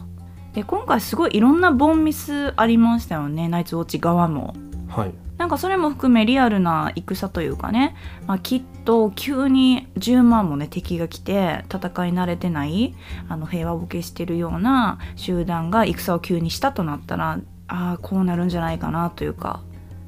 [0.54, 4.56] で今回すごいいろんなボンミスありましたよねナイツウォッチ側も。
[4.88, 7.96] はいなんかそれも含めリアルな戦というかね、
[8.26, 12.96] まあ、きっと急に10万もね敵が来て戦い慣れてない
[13.28, 19.62] あの平和ボケしてるような集団が戦を急にしたとなったらああこうなるんじゃないかなというか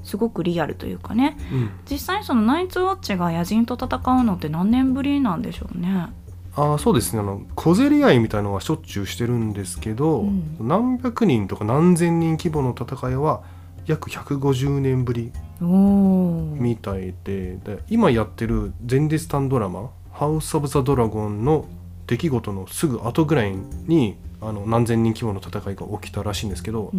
[0.07, 1.37] すごくリアルというかね。
[1.51, 1.69] うん。
[1.89, 6.07] 実際そのナイツウォッチが野人と戦うのって何年ぶりなんでしょうね。
[6.55, 7.19] あーそうですね。
[7.19, 10.55] あの小競り合いみたいのはしょっちゅうしてるんですけど、うん。
[10.61, 13.41] 何百人とか何千人規模の戦いは
[13.88, 15.32] 約150年ぶり。
[15.60, 21.65] みたいでで今やってる前日短ドラマ「ハウス・オブ・ザ・ドラゴン」の
[22.06, 23.56] 出来事のすぐ後ぐらい
[23.88, 26.91] にあの何千人規模の戦いが起きたらしいんですけど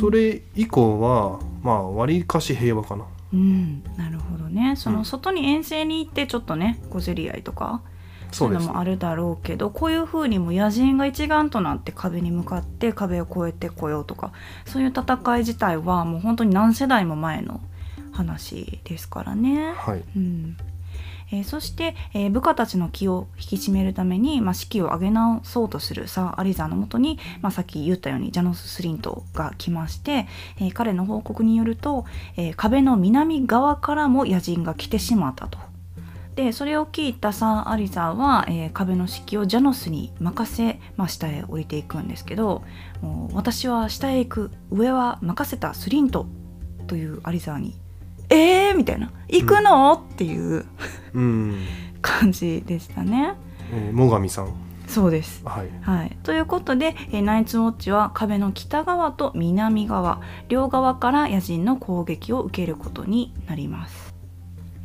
[0.00, 3.04] それ以降はまあわりかし平和かな。
[3.30, 7.82] うん、なるほどねそうのん外に遠征に行ってちょっとね小競り合いとか
[8.32, 14.32] そういうのもあるだろうけどこういうふうにも野人が一丸となって壁に向かって壁を越えてこようとか
[14.66, 17.60] そういう戦い自体はもう本当に何世代も前の
[18.12, 19.72] 話ですからね。
[19.76, 20.56] はいうん
[21.30, 30.26] えーそして、えー部下たちの気を引き締めるために、まあ、士気を上げ直そうとするサー・アリザーのもとに、まあ、さっき言ったようにジャノス・スリントが来まして、
[30.58, 35.58] えー彼の報告によると、えー壁の南側からも野人が来てしまったと。
[36.38, 42.62] でそれを聞いたサー・アリザーは、えー壁の指揮をジャノスに任せ、まあ、下へ降りていくんですけど
[43.32, 46.26] 私は下へ行く上は任せたスリント
[46.86, 47.74] というアリザーに
[48.30, 50.64] 「えー!」みたいな「行くの?」っていう
[51.12, 51.56] うん、
[52.00, 53.34] 感じでしたね。
[53.72, 54.52] えー、最上さん
[54.86, 64.07] そうですはいはい、ということで、えーナイツウォッチは壁の北側と南側両側から野人の攻撃を受けることになります、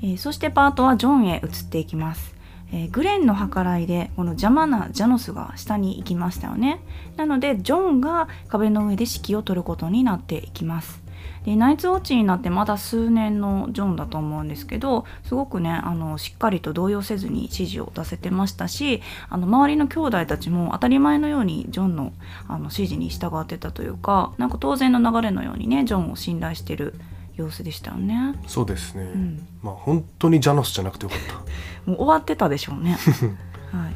[0.03, 2.35] えそしてパートはジョンへ移っていきます、
[2.73, 6.81] えグレンの計らいでこの邪魔なジャノスが下に行きましたよね。
[7.15, 11.01] なのでジョンが壁の上で指揮を取ることになっていきます。
[11.45, 22.13] でナイツウォッチになってまだ数年のジョンだと思うんですけどすごくねあのしっかりと動揺せずに指示を出せてましたしあの周りの兄弟たちも当たり前のようにジョンの
[22.47, 26.95] あの指示に従ってたというかなんか当然の流れのようにねジョンを信頼してる
[27.35, 28.35] 様子でしたよね。
[28.47, 31.35] そうですね、んまあ本当にジャノスじゃなくてよかった
[31.89, 32.97] もう終わってたでしょうね。
[33.71, 33.95] はい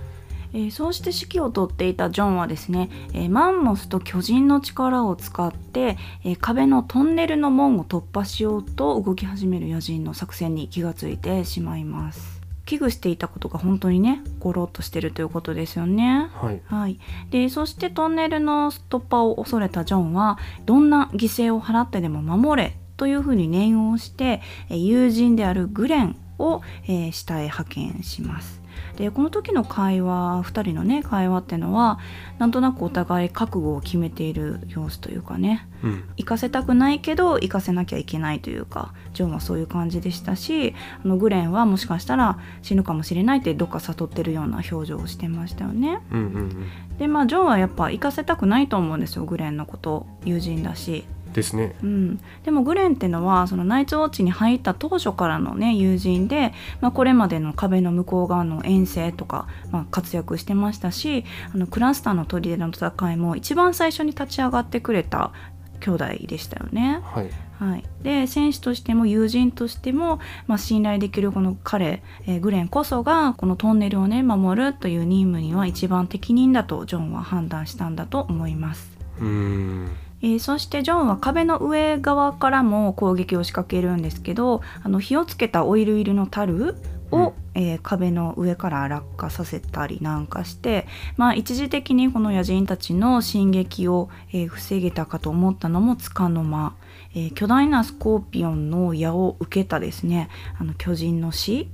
[0.54, 12.38] えーそうして指揮を執っていたジョンはですね、えーマンモスと巨人の力を使って、えー壁のトンネルの門を突破しようと動き始める野人の作戦に気がついてしまいます。
[12.68, 16.30] 危惧していたことが本当にねゴロッとしてるということですよね。
[16.34, 17.00] はいはい、
[17.32, 28.62] でそしてトンネルの突破を恐れたジョンはどんな犠牲を払ってでも守れというふうに念をしてえー友人であるグレンを、えー下へ派遣します。
[28.96, 32.00] でこの時の会話2人のね会話っていうのは
[32.40, 46.00] なんとなくお互い覚悟を決めている様子というかねうん行かせたくないけど行かせなきゃいけないというかジョンはそういう感じでしたしあのグレンはもしかしたら死ぬかもしれないってどっか悟ってるような表情をしてましたよね。
[46.12, 51.06] うんうんでまあジョンはやっぱ行かせたくないと思うんですよグレンのこと友人だし。
[51.38, 51.76] うんですね。
[51.84, 65.32] うん、でもグレンってのはそのナイツウォッチに入った当初からのね友人で、まあ、これまでの壁の向こう側の遠征とか、まあ、活躍してましたしあのクラスターの砦の戦いも一番最初に立ち上がってくれた
[65.80, 67.02] 兄弟でしたよね。
[67.04, 67.30] はい。
[67.60, 78.92] はい、で選手としても友人としても、まあ、信頼できるこの彼、えーグレンこそがこのトンネルをね守るという任務には一番適任だとジョンは判断したんだと思います。
[79.20, 79.90] うーん
[80.22, 86.76] えーそしてジョンは壁の上側からも攻撃を仕掛けるんですけどあの火をつけたオイル入りの樽
[87.12, 96.74] を、うんえー壁の上から落下させたりなんかして、まあ、一時的にこの野人たちの進撃を、えー防げたかと思ったのもつかの間、
[97.14, 101.70] えー巨大なスコーピオンの矢を受けたですねあの巨人の死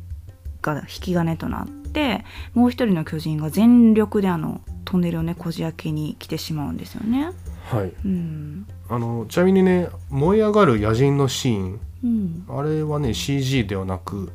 [0.61, 7.31] が引き金となってもう一人の巨人が全力であのトンネルをねこじ開けに来てしまうんですよね。
[7.69, 7.93] はい。
[8.05, 8.67] うん。
[8.89, 11.79] あのちなみにね燃え上がる野人のシーン。
[12.03, 14.31] うん、あれはね CG ではなく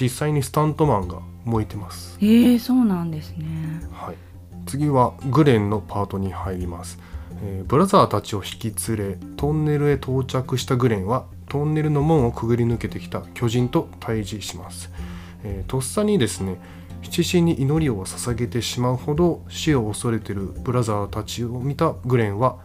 [0.00, 2.18] 実際にスタントマンが燃えてます。
[2.20, 3.46] えー、そうなんですね。
[3.92, 4.16] はい、
[4.66, 6.98] 次はグレンのパートに入ります、
[7.42, 14.90] えーブラザーたちを引き連れトンネルへ到着したグレンはトンネルの門をくぐり抜けてきた巨人と対峙します、
[15.44, 16.58] えーとっさにですね
[17.02, 22.58] 七神に祈りを捧げてしまうほど死を恐れてるブラザーたちを見たグレンは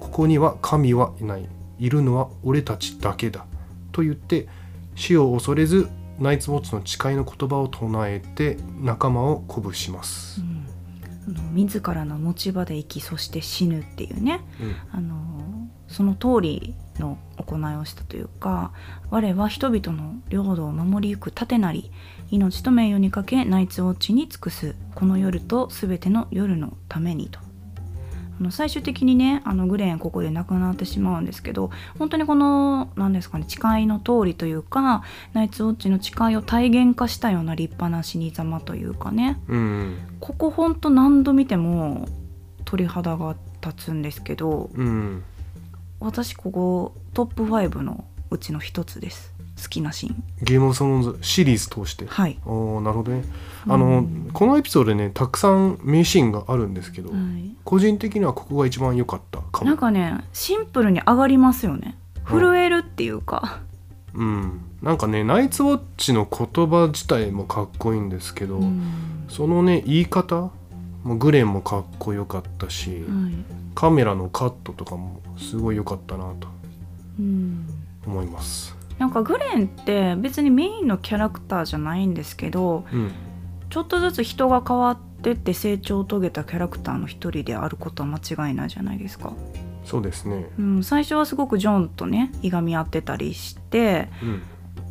[0.00, 1.48] ここには神はいない。
[1.78, 3.46] いるのは俺たちだけだ。
[3.92, 4.48] と言って
[4.94, 10.40] 死を恐れずナイツウォッチの誓いの言葉を唱えて仲間を鼓舞します。
[10.40, 14.40] う、ん、あの自らの持ち場で生きそして死ぬっていうね。
[14.60, 14.76] うん。
[14.90, 18.72] あのその通りの行いをしたというか
[19.08, 21.90] 我は人々の領土を守りゆく盾なり
[22.30, 24.74] 命と名誉にかけナイツウォッチに尽くす。
[24.94, 27.47] この夜と全ての夜のためにと。
[28.40, 42.08] あの最終的にねあのグレンここで亡くなってしまうんですけど本当にこの何ですかね誓いの通りというかナイツウォッチの誓いを体現化したような立派な死に様というかねうんここほんと何度見ても
[42.64, 45.22] 鳥肌が立つんですけどうん。
[46.00, 50.24] 私ここトップ5のうちの一つです好きなシーン。
[50.42, 52.06] ゲームオブンズシリーズ通して。
[52.06, 53.24] はい、おーなるほどね。
[53.66, 54.30] あの、うん。
[54.32, 59.66] このエピソードでねたくさん名シーンがあるんですけど、はい、個人的にはここが一番良かったかも。
[59.66, 61.96] なんかねシンプルに上がりますよね。
[62.24, 63.60] 震えるっていうか、
[64.14, 64.60] うん。
[64.82, 69.26] なんかねナイツウォッチの言葉自体もかっこいいんですけど、うん。
[69.28, 70.50] そのね言い方
[71.02, 73.00] もグレンもかっこよかったし、はい。
[73.74, 76.48] カメラのカットとかもすごい良かったなと
[77.18, 77.66] うん。
[78.06, 78.77] 思います。
[78.98, 83.12] なんかグレンって別にメインのキャラクターじゃないんですけどうん、
[83.70, 89.32] ちょっとずつ人が変わってって成長を遂げたキャラクターの一人であることは間違いないじゃないですか、
[89.84, 90.50] そうですね。
[90.58, 94.42] うん、最初はすごくジョンとねいがみ合ってたりしてうん、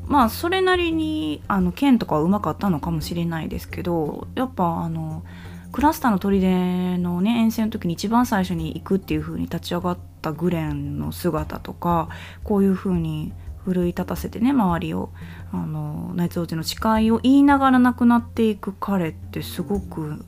[0.07, 5.23] まあそれなりにあの剣とかはうまかったのかもしれないですけどやっぱあの
[5.71, 12.09] クラスターの砦のね遠征の時に一番最初に行くっていう風に立ち上がったグレンの姿とか
[12.43, 13.33] こういう風に
[13.73, 15.09] 奮い立たせてね周りを
[15.51, 20.23] あのナイツウォッチの誓いを言いながら亡くなっていく彼ってすごく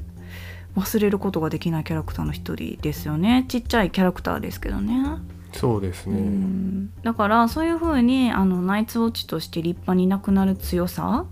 [0.75, 5.04] 忘れることができないキャラクターの一人ですよねちっちゃいキャラクターですけどね。
[5.52, 6.19] そうですね。
[6.19, 11.25] うんだからそういうふうにあのナイツウォッチとして立派になくなる強さ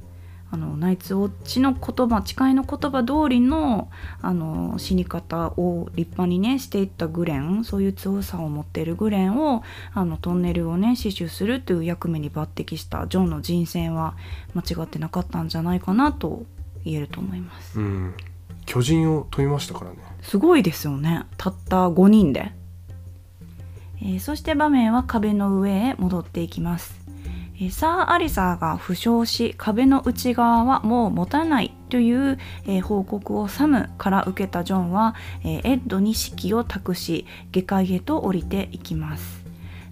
[0.50, 3.90] あのナイツウォッチの言葉誓いの言葉通りの
[4.22, 14.16] あの死に方を立派にねしていったグレンそういう強さを持っているグレンをあのトンネルをね死守するという役目に抜擢したジョンの人選は
[14.54, 16.44] 間違ってなかったんじゃないかなと
[16.86, 17.80] 言えると思います。
[17.80, 18.14] うん、
[18.66, 19.98] 巨人を飛びましたからね。
[20.22, 22.52] すごいですよねたった5人で、
[24.02, 27.07] えーそして場面は壁の上へ戻っていきます、えー
[27.72, 39.37] サー・アリサーが負傷し壁の内側はもう持たないという、えー報告をサムから受けたジョンは、えーエッドに指揮を託し下界へと降りていきます。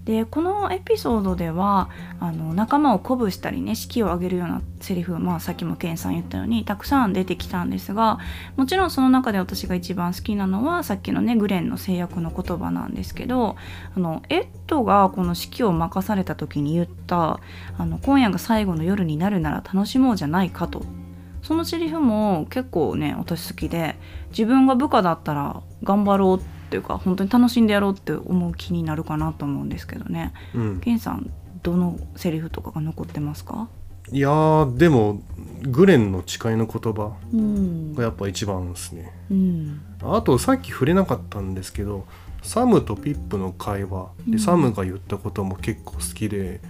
[0.06, 1.90] でこのエピソードでは
[2.20, 8.20] あの仲間を鼓舞したりね士気を上げるようなセリフ、まあ、さっきもケンさん言ったようにたくさん出てきたんですが
[8.56, 13.56] もちろんその中で私が一番好きなのはさっきのねグレンの制約の言葉なんですけど
[13.96, 17.40] あのエッドがこの指揮を任された時に言った
[17.78, 20.86] あの「今夜が最後の夜になるなら楽しもうじゃないか」と。
[21.42, 30.34] そのセリフも結構ね私好きで自分が部下だったら頑張ろうっていうか本当に楽しんでやろうって思う気になるかなと思うんですけどね。
[30.54, 31.32] うん、ケンさん
[31.64, 33.68] どのセリフとかが残ってますか？
[34.12, 35.22] いやーでも
[35.64, 37.96] グレンの誓いの言葉うん。
[37.96, 39.12] がやっぱ一番ですね。
[39.32, 39.82] うん。
[40.04, 42.06] あとさっき触れなかったんですけど
[42.44, 44.10] サムとピップの会話。
[44.28, 44.40] で、うん。
[44.40, 46.62] サムが言ったことも結構好きで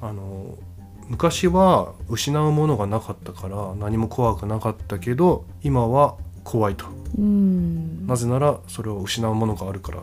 [0.00, 0.56] あの
[1.08, 6.86] 昔は失うものがなかったから何も怖くなかったけど今は怖いと。
[7.18, 8.06] うん。
[8.06, 10.02] なぜならそれを失うものがあるから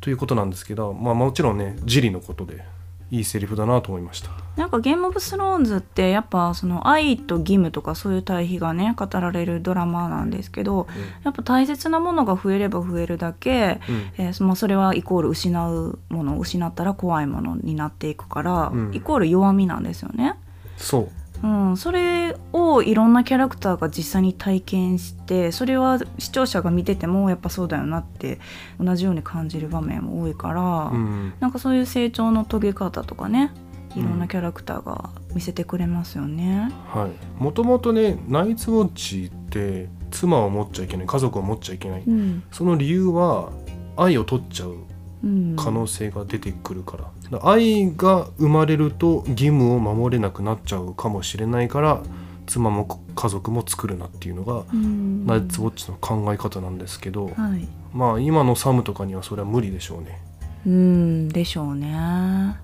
[0.00, 2.64] ということなんですけどまあもちろんねジリのことで
[3.10, 4.30] いいセリフだなと思いました。
[4.56, 10.86] なんかゲームオブスローンズってやっぱその愛と義務とかそういう対比がね語られるドラマなんですけど
[11.22, 14.24] やっぱ大切なものが増えれば増えるだけ、うん。
[14.24, 18.94] えーそまあ、それはイコール失うもの失ったら怖いものになっていくから、うん。
[18.94, 20.34] イコール弱みなんですよね。
[20.76, 21.08] そう
[21.44, 28.40] うん、それをいろんなキャラクターが実際に体験してそれは視聴者が見ててもやっぱそうだよなって
[28.80, 31.34] 同じように感じる場面も多いから、うん。
[31.40, 33.52] なんかそういう成長の遂げ方とかね
[33.94, 36.72] いろんなキャラクターが見せてくれますよね。
[36.88, 42.42] はい、もともとねナイツウォッチって妻を持っちゃいけない家族を持っちゃいけない、うん。
[42.50, 43.52] その理由は
[43.98, 44.76] 愛を取っちゃう
[45.24, 47.10] うん、可能性が出てくるから
[47.42, 52.02] 愛が生まれると義務を守れなくなっちゃうかもしれないから
[52.46, 60.20] 妻も家族も作るなっていうのが、うんナイツウォッチの考え方なんですけど、はいまあ今のサムとかにはそれは無理でしょうね。
[60.66, 62.58] うんでしょうね。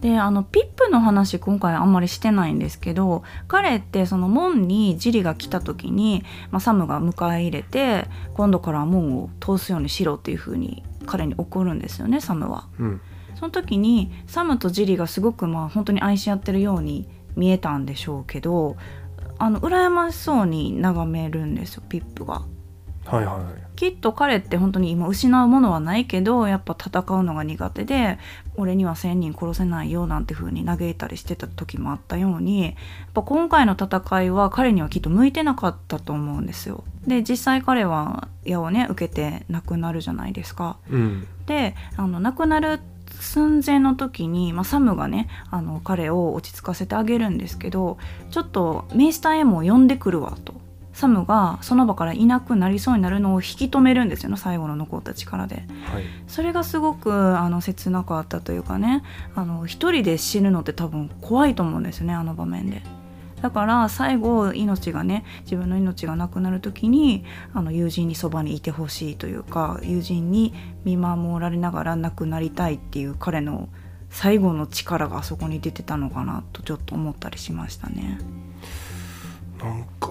[0.00, 12.68] であのピップの話今回あんまりしてないんですけど彼ってその門にジリが来た時に、まあ、サムが迎え入れて今度からは門を通すようにしろっていう風に彼に怒るんですよねサムは。
[12.78, 13.00] うん
[13.36, 18.76] その時にサムとジリがすごくまあ本当に愛し合ってるように見えたんでしょうけど
[19.38, 22.42] あの羨ましそうに眺めるんですよピップが。
[23.04, 28.18] はいはいきっと彼って本当に今失うものはないけどやっぱ戦うのが苦手で
[28.56, 32.74] 俺には1,000人殺せないよなんて風に嘆いたりしてた時もあったようにやっ
[33.12, 36.84] ぱ今回の戦いは彼にはきっと向いてなかったと思うんですよ。
[37.06, 40.78] で実際彼は矢をね受けて亡くなるじゃないですか。
[40.90, 42.80] うんであの亡くなる
[43.20, 47.98] 寸前の時に、まあ、サムがねあの彼を落ち着かせてあげるんですけど
[48.30, 50.54] ちょっとメイスター M を呼んでくるわと。
[50.92, 55.56] サムがその場からいなくなりそうになるのを引き止めるんですよね最後の残った力で。
[55.56, 56.04] はい。
[56.26, 59.02] それがすごくあの切なかったというかね
[59.34, 62.82] あの一人で死ぬのって多分怖いと思うんですよねあの場面で。
[63.46, 67.24] だから最後命がね自分の命がなくなる時に
[67.54, 73.68] あの友人にそばにいてほしいというか友人に見守られながら亡くなりたいっていう彼の
[74.10, 78.18] 最後の力があそこに出てたのかなとちょっと思ったりしましたね。
[79.60, 80.10] なんか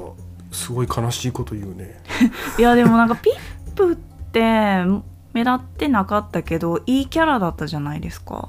[0.53, 2.01] すごい悲しいこと言うね。
[2.57, 3.95] いやでもなんかピップっ
[4.31, 4.85] て
[5.33, 8.47] 目立ってなかったけどいいキャラだったじゃないですか。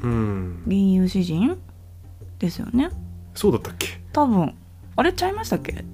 [0.00, 0.62] うん。
[0.68, 1.60] 銀融詩人
[2.38, 2.90] ですよね
[3.34, 4.00] そうだったっけ？
[4.12, 4.54] 多分。
[4.94, 5.84] あれちゃいましたっけ？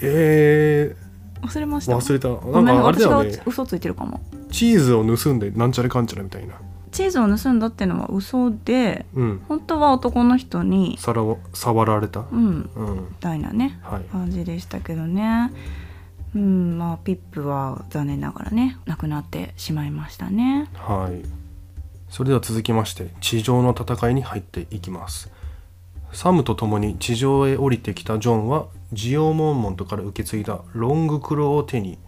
[0.00, 0.96] え
[1.42, 1.92] 忘れました。
[1.92, 2.28] ー、忘れた。
[2.28, 3.42] なんかあれだよね。
[3.46, 4.20] 嘘ついてるかも。
[4.50, 6.54] チーズを盗んでなんちゃらかんちゃらみたいな。
[6.92, 9.42] チーズを盗んだっていうのは嘘でうん。
[9.48, 12.20] 本当は男の人にさらわ触られた。
[12.20, 12.70] うん。
[12.74, 12.96] うん。
[12.96, 14.04] みたいなねはい。
[14.04, 15.52] 感じでしたけどね。
[16.34, 20.68] うんまあピップは残念ながらね亡くなってしまいましたね。
[20.74, 21.28] はい。
[22.08, 25.32] それでは続きまして地上の戦いに入っていきます
[26.14, 31.98] サムと共に地上へ降りてきたジョンはジオモンモントから受け継いだロングクローを手に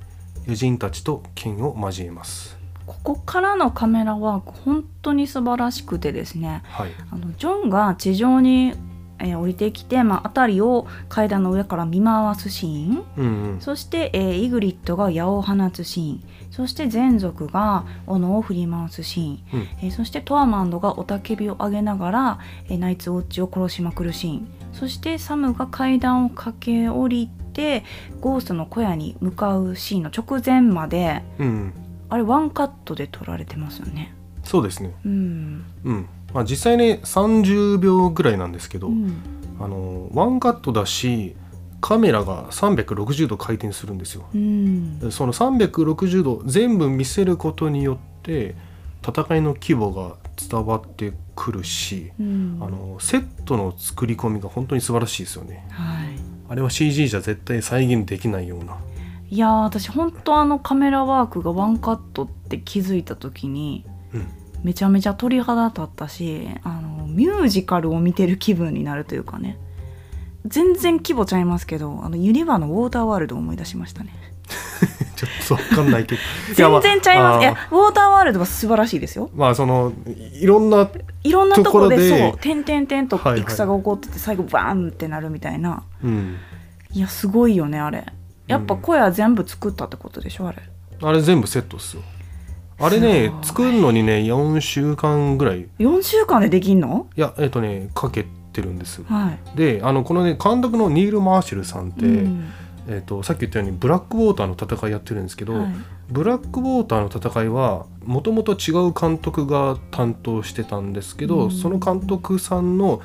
[0.46, 2.56] 友人たちと剣を交えます。
[2.86, 6.62] ここからのカメラワーク本当に素晴らしくてですね。
[6.66, 6.90] はい。
[7.10, 8.74] あのジョンが地上に、
[9.18, 13.04] えー降りてきて、まあ、辺りを階段の上から見回すシーン。
[13.16, 13.60] うんうん。
[13.60, 16.22] そして、えーイグリットが矢を放つシーン。
[16.50, 19.68] そして全族が斧を振り回すシーン、うん。
[19.82, 22.38] えーそしてトアマンドが雄たけびを上げながら、
[22.68, 24.48] えーナイツウォッチを殺しまくるシーン。
[24.72, 27.82] そしてサムが階段を駆け下りて
[28.20, 31.72] ゴーストの小屋に向かうシーンの直前までうん。
[32.10, 34.12] あれワンカットで撮られてますよね。
[34.44, 34.94] そうですね。
[35.04, 35.64] うん。
[35.84, 39.16] うんまあ実際ね30秒ぐらいなんですけど、うん。
[39.58, 41.34] あのワンカットだし
[41.80, 44.26] カメラが360度回転するんですよ。
[44.34, 44.98] うん。
[44.98, 48.54] でその360度全部見せることによって
[49.06, 50.16] 戦いの規模が
[50.50, 52.58] 伝わってくるし、うん。
[52.60, 55.66] あのセットの作り込みが本当に素晴らしいですよね。
[55.70, 56.08] はい。
[56.48, 58.76] あれは CG じゃ絶対再現できないような。
[59.28, 64.28] いやー私本当あのカメラワークがワンカットって気づいた時にうん
[64.66, 69.58] めちゃめちゃ鳥肌立ったしあのミュージカルを見てる気分になるというかね。
[70.44, 74.10] 全然規模ちゃいますけどあのユニバのウォーターワールドを思い出しましたね。
[75.14, 76.20] ちょっと分かんないけど。
[76.52, 77.42] 全然ちゃいます。
[77.42, 79.30] いやウォーターワールドは素晴らしいですよ。
[79.36, 80.90] まあそのいいろんな
[81.22, 83.40] いろんなところでそう点々点とはいはい。
[83.42, 85.84] 戦が起こってて最後バーンってなるみたいな。
[86.02, 86.38] うん。
[86.92, 88.04] いやすごいよねあれ。
[88.48, 90.58] やっぱ小屋全部作ったってことでしょあれ。
[91.02, 92.02] あれ全部セットっすよ
[92.78, 95.60] あれねす作るのにね4週間ぐらい。
[95.62, 97.08] い4週間でできんの？
[97.16, 99.02] やえっ、とねかけてるんです。
[99.04, 99.56] はい。
[99.56, 102.52] であのこのね監督のニール・マーシュルさんって、うん。
[102.88, 105.66] えっとさっき言ったようにブラックウォーターの戦いやってるんですけど、はい。
[106.10, 111.50] ブラックウォーターの戦いはもともと違う監督が担当してたんですけど、うん。
[111.50, 113.00] その監督さんの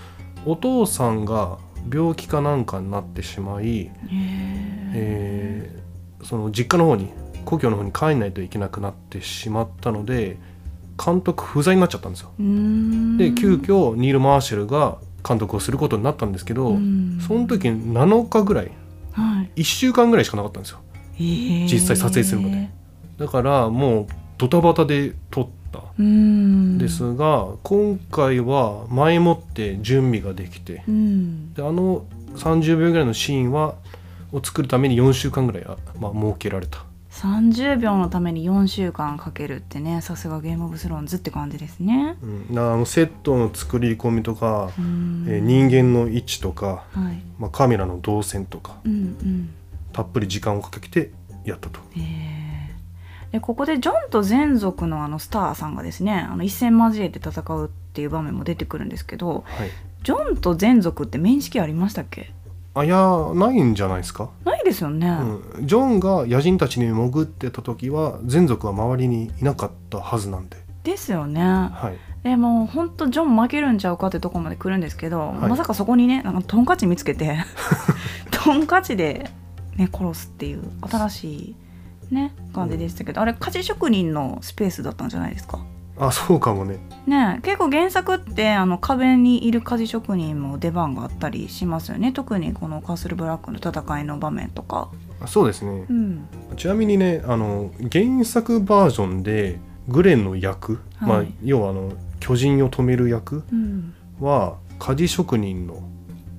[0.45, 1.57] お父さんが
[1.91, 3.89] 病気かなんかになってしまい、
[4.93, 5.81] えー
[6.23, 7.09] その実家の方に
[7.45, 10.37] 故郷の方に帰んないといけなくなってしまったので
[11.03, 12.31] 監督不在になっちゃったんですよ。
[12.37, 17.19] で急遽ニール・マーシェルが監督をすることになったんですけど、うん。
[17.25, 18.71] その時7日ぐらい
[19.13, 19.61] はい。
[19.61, 20.79] 1週間ぐらいしかなかったんですよ。
[21.15, 21.63] えー。
[21.67, 22.69] 実際撮影するまで。
[23.17, 25.83] だからもうドタバタで撮った。
[26.01, 26.77] ん。
[26.77, 31.53] ですが、今回は前もって準備ができてうん。
[31.53, 33.75] であの30秒ぐらいのシーンは
[34.31, 36.83] を作るために4週間ぐらいあ、まあ、設けられた
[37.21, 42.17] 30秒のために4週間かけるってねさすがゲームオブスローンズって感じですね。
[42.49, 45.25] うん、あのセットの作り込みとか、うーん。
[45.27, 47.21] えー人間の位置とか、はい。
[47.37, 49.49] まあ、カメラの動線とかうんうん。
[49.93, 51.11] たっぷり時間をかけて
[51.45, 51.79] やったと。
[51.95, 53.31] へー。
[53.33, 59.69] でここでジョンと全族のあのスターさんがですねあの一戦交えて戦うっていう場面も出てくるんですけどはい、
[60.03, 62.33] ジョンと全族って面識ありましたっけ？
[62.73, 65.07] あいやないんじゃないですか、ないですよね、
[65.57, 71.41] うん、ジョンが野人たちに潜ってた時は全族は周りにいなかったはずなんで、ですよね。
[71.41, 75.49] はい、でもうほんとジョン負けるんちゃうかってとこまで来るんですけど、はい。
[75.49, 77.37] まさかそこにねなんかトンカチ見つけて
[78.31, 79.29] トンカチで、
[79.75, 81.55] ね、殺すっていう新し
[82.09, 85.59] いね感じでしたけど、あれ鍛冶職人のスペースだったんじゃないですか？
[86.01, 86.79] あそうかもね。
[87.05, 92.11] ね結構原作ってあの壁にいる鍛冶職人も出番があったりしますよね。
[92.11, 94.89] 特にこのカースルブラックの戦いの場面とか。
[95.21, 95.85] あそうですね。
[95.87, 96.27] うん。
[96.57, 103.93] ちなみにねあの原作バージョンでグレンの役、まあはい、要はあの巨人を止める役うん。
[104.19, 105.83] は鍛冶職人の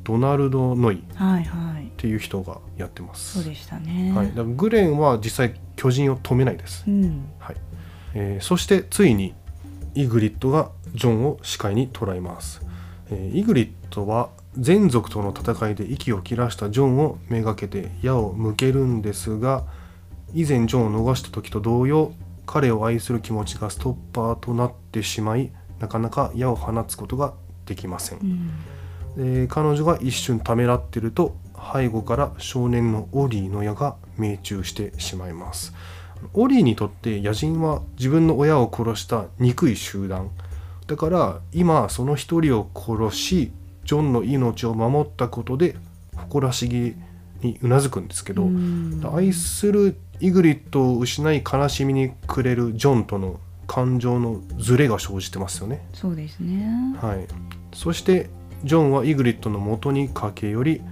[0.03, 1.87] ドナルド・ノイっはいはい。
[1.97, 3.35] ていう人がやってます。
[3.35, 4.13] そうでしたね。
[4.13, 7.27] はい、だからグレンは実際巨人を止めないです、うん。
[7.39, 7.57] はい。
[8.15, 9.35] えーそしてついに
[9.95, 12.61] イグリットがジョンを視界に捉えます、
[13.11, 19.65] えーイグリットは全族との戦いで息を切らしたジョンをめがけて矢を向けるんですが
[20.35, 22.13] 以前ジョンを逃した時と同様
[22.47, 27.35] 彼を愛する気持ちがストッパーとなってしまいなかなか矢を放つことが
[27.67, 28.19] できません。
[29.17, 29.43] う、ん。
[29.45, 31.37] で彼女が一瞬ためらってると
[31.75, 35.73] 背後から少年のオリーの矢が命中してしまいます
[36.35, 40.31] オリーにとって野人は自分の親を殺した憎い集団。
[40.87, 43.53] だから今その一人を殺し
[43.85, 45.77] ジョンの命を守ったことで
[46.17, 46.95] 誇らしげ
[47.41, 49.03] にうなずくんですけど、うん。
[49.15, 55.85] 愛するイグリットを失い悲しみに暮れるジョンとの感情のズレが生じてますよね。
[55.93, 56.97] そうですね。
[57.01, 57.27] はい、
[57.75, 58.29] そして
[58.65, 60.83] ジョンはイグリットの元に駆け寄り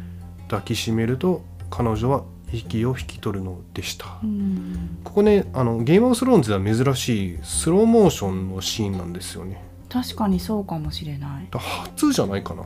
[0.49, 4.19] 抱きしめると彼女は息を引き取るのでした。
[4.23, 9.63] うんここねあのゲームオブスローンズでは珍しいスローモーションのシーンなんですよね。
[9.89, 12.63] 確かにそうかもしれないだ初じゃないかな。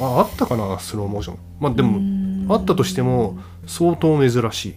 [0.00, 1.38] ああったかなスローモーション。
[1.60, 4.74] まあでも、もあったとしても相当珍しい。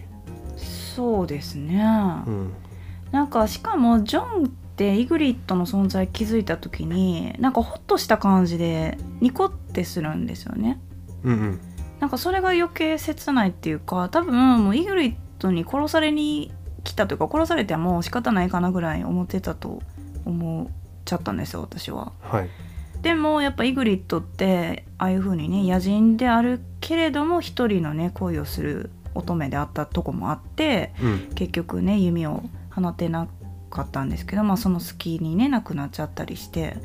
[0.94, 1.82] そうですね、
[2.26, 2.52] うん、
[3.12, 10.78] なんかしかもジョンってイグリッドの存在気づいた時になんかホッとした感じでニコってするんですよね
[11.24, 11.60] うんうん
[12.02, 19.80] なんかそれが余計切ないっていうか多分もうイグリッドに殺されに来たというか殺されてはもう仕方ないかなぐらい思ってたと
[20.24, 20.66] 思っ
[21.04, 22.50] ちゃったんですよ私ははい。
[23.02, 32.42] でもやっぱイグリッドってああいう風にね野人であるけれども一人のね恋をする乙女であったとこもあってうん結局ね弓を
[32.74, 33.28] 放ってな
[33.70, 36.78] かったんですけど、まあ、その隙にね亡くなっちゃったりして、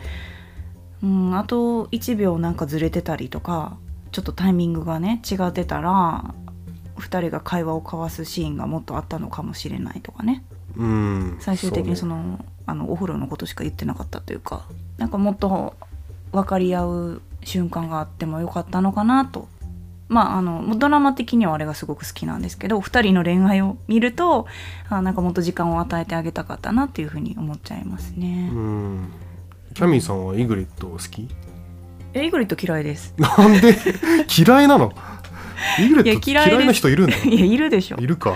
[1.02, 3.80] うん、あと1秒なんかずれてたりとか
[4.18, 6.34] ちょっとタイミングがね違ってたら
[6.96, 10.44] 2人が会話を交わすシーンがもっとあったのかもしれないとかね。
[10.76, 12.16] うん、最終的にそうね。
[12.16, 14.66] のあのお風呂のことしか言ってなかったというか
[14.98, 15.76] なんかもっと
[16.32, 19.48] 分かり合う瞬間があってもよかったのかなと。
[20.10, 24.48] まあ、あのドラマ的にはあれがすごく好きなんですけど2人の恋愛を見ると
[24.90, 28.50] あなんかもっと時間を与えてあげたかったなっていうふうに思っちゃいますね。
[28.52, 29.12] うん。
[29.76, 31.30] キャミーさんはイグリッド好き？
[32.18, 33.14] えイグリッド嫌いです。
[33.18, 33.76] なんで？
[34.38, 34.94] 嫌いなの？
[35.80, 37.98] イグリッドいや嫌いな人いるんだ いやいるでしょ。
[37.98, 38.36] いるか。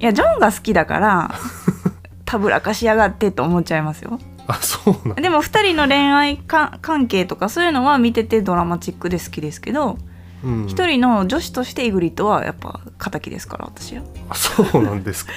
[0.00, 1.34] いやジョンが好きだから
[2.24, 4.18] たぶらかしやがってと思っちゃいますよ。
[4.48, 9.98] あそうなんでも2人の恋愛か関係とかそういうのは見ててドラマチックで好きですけど
[10.44, 10.66] うん。
[10.66, 12.80] 一、人の女子としてイグリッドはやっぱ
[13.12, 14.02] 敵ですから私は。
[14.28, 15.32] あそうなんですか。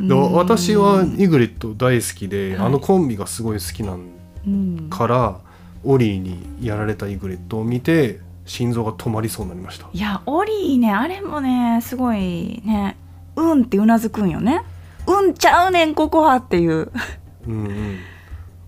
[0.00, 0.32] でうん。
[0.34, 2.66] 私はイグリッド大好きで、はい。
[2.66, 4.00] あのコンビがすごい好きなん
[4.46, 4.88] うん。
[4.90, 5.36] から
[5.84, 9.86] オリーにやられたイグリッドを見て心臓が止まりそうになりました。
[9.92, 12.96] いやオリーねあれもねすごいね
[13.36, 14.62] うんってうなずくんよね。
[15.06, 16.90] うんちゃうねんここはっていう。
[17.46, 17.98] うんうん。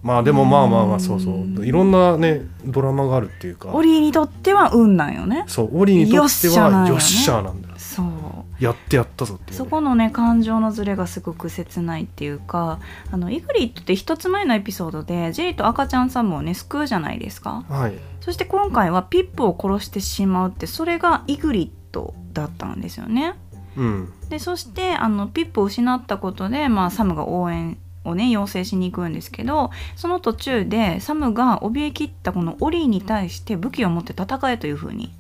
[0.03, 1.67] まあでもまあまあまあそうそう。
[1.67, 3.71] いろんなねドラマがあるっていうか。
[3.73, 5.45] オリーにとってはうんなんよね。
[5.47, 8.65] そうオリーにとってはよっしゃなんだよそう。
[8.65, 12.81] やってやったぞってそこのね感情のズレがすごく切ないっていうか
[13.11, 17.65] あのイグリッドって一つ前のエピソードでジリと赤ちゃんサムをね救うじゃないですか。
[17.69, 17.95] はい。
[18.21, 23.35] そして今回はピップを殺してしまうってそれがイグリッドだったんですよね。
[23.77, 24.13] うん。
[24.29, 35.13] でそしてあのピップを失ったことで、まあ、サムが応援をね要請しに行くんですけどその途中でサムが怯えきったこのオリーに対して武器を持って戦えというふうに、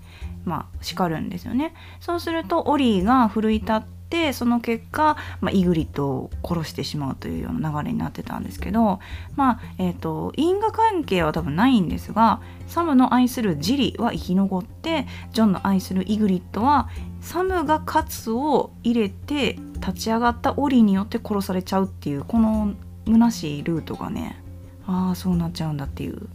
[0.44, 1.74] まあ、叱るんですよね。
[2.00, 9.00] そうするとオリーが奮い立ってその結果、まあ、イグリッドを殺してしまうというような流れになってたんですけど、
[9.34, 16.88] まあえー、と因果関係は多分ないんですがサムの愛するジリは生き残ってジョンの愛するイグリッドは
[17.20, 22.74] サムがカツを入れて立ち上がったオリーによって殺されちゃうっていうこの
[23.06, 24.40] 虚しいルートがね
[24.86, 26.28] ああそうなっちゃうんだっていう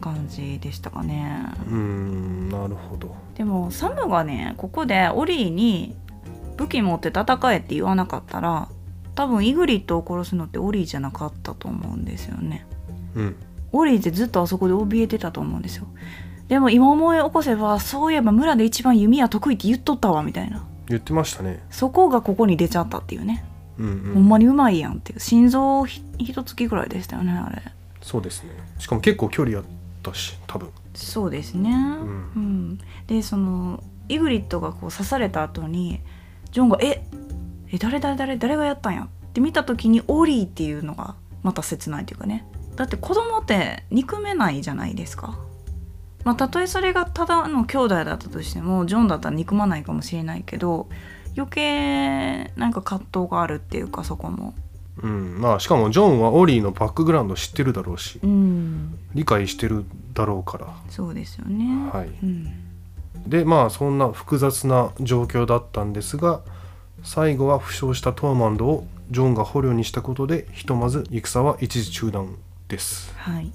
[0.00, 1.46] 感じでしたかね。
[1.66, 5.96] うんなるほどでもサムがねここでオリーに
[6.56, 8.68] 武器持って戦えって言わなかったら
[9.14, 12.66] 多分イグリッドを殺すのってオリーじゃなかったと思うんですよね。
[13.14, 13.36] うん。
[13.72, 15.86] オリーってずっとあそこで怯えてたと思うんですよ。
[16.48, 20.64] でも今思い起こせばそういえば村で一番弓矢得意って言っとったわみたいな。
[20.88, 21.64] 言ってましたね。
[21.70, 23.44] そこがここに出ちゃったっていうね、
[23.78, 24.14] うんうん。
[24.14, 25.20] ほんまにうまいやんっていう。
[25.20, 27.62] 心臓ひ一月ぐらいでしたよねあれ。
[28.02, 28.50] そうですね。
[28.78, 29.64] しかも結構距離あっ
[30.02, 31.72] たし多分そうですね。
[31.72, 36.00] うん、でそのイグリッドがこう刺された後に
[36.52, 37.04] ジョンが「え
[37.72, 42.46] え誰誰誰誰がやったんや?」って見た時にオリーっていうのがまた切ないというかね。
[42.76, 45.38] だって子供って憎めないじゃないですか。
[46.24, 50.88] まあたとえそれがただの兄弟だったとしてもジョンだったら憎まないかもしれないけど
[51.36, 54.54] 余計なんか葛藤があるっていうかそこも
[55.02, 55.40] うん。
[55.40, 58.98] まあしかもジョンはオリーのバックグラウンド知ってるだろうしうん。
[59.14, 60.66] 理解してるだろうから。
[60.88, 61.90] そうですよね。
[61.92, 62.08] はい。
[62.22, 62.64] うん。
[63.26, 66.42] でまあそんな複雑な状況だったんですが
[67.02, 72.36] 最後は負傷したトーマンドをジョンが捕虜にしたことでひとまず戦は一時中断
[72.68, 73.12] です。
[73.16, 73.52] はい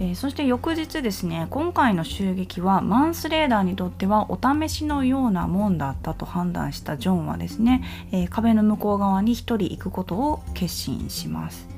[0.00, 11.68] えーそして翌日ですね今回の襲撃はマンスレーダーにとってはお試しのようなもんだったと判断したジョンはですね、えー壁の向こう側に一人行くことを決心します。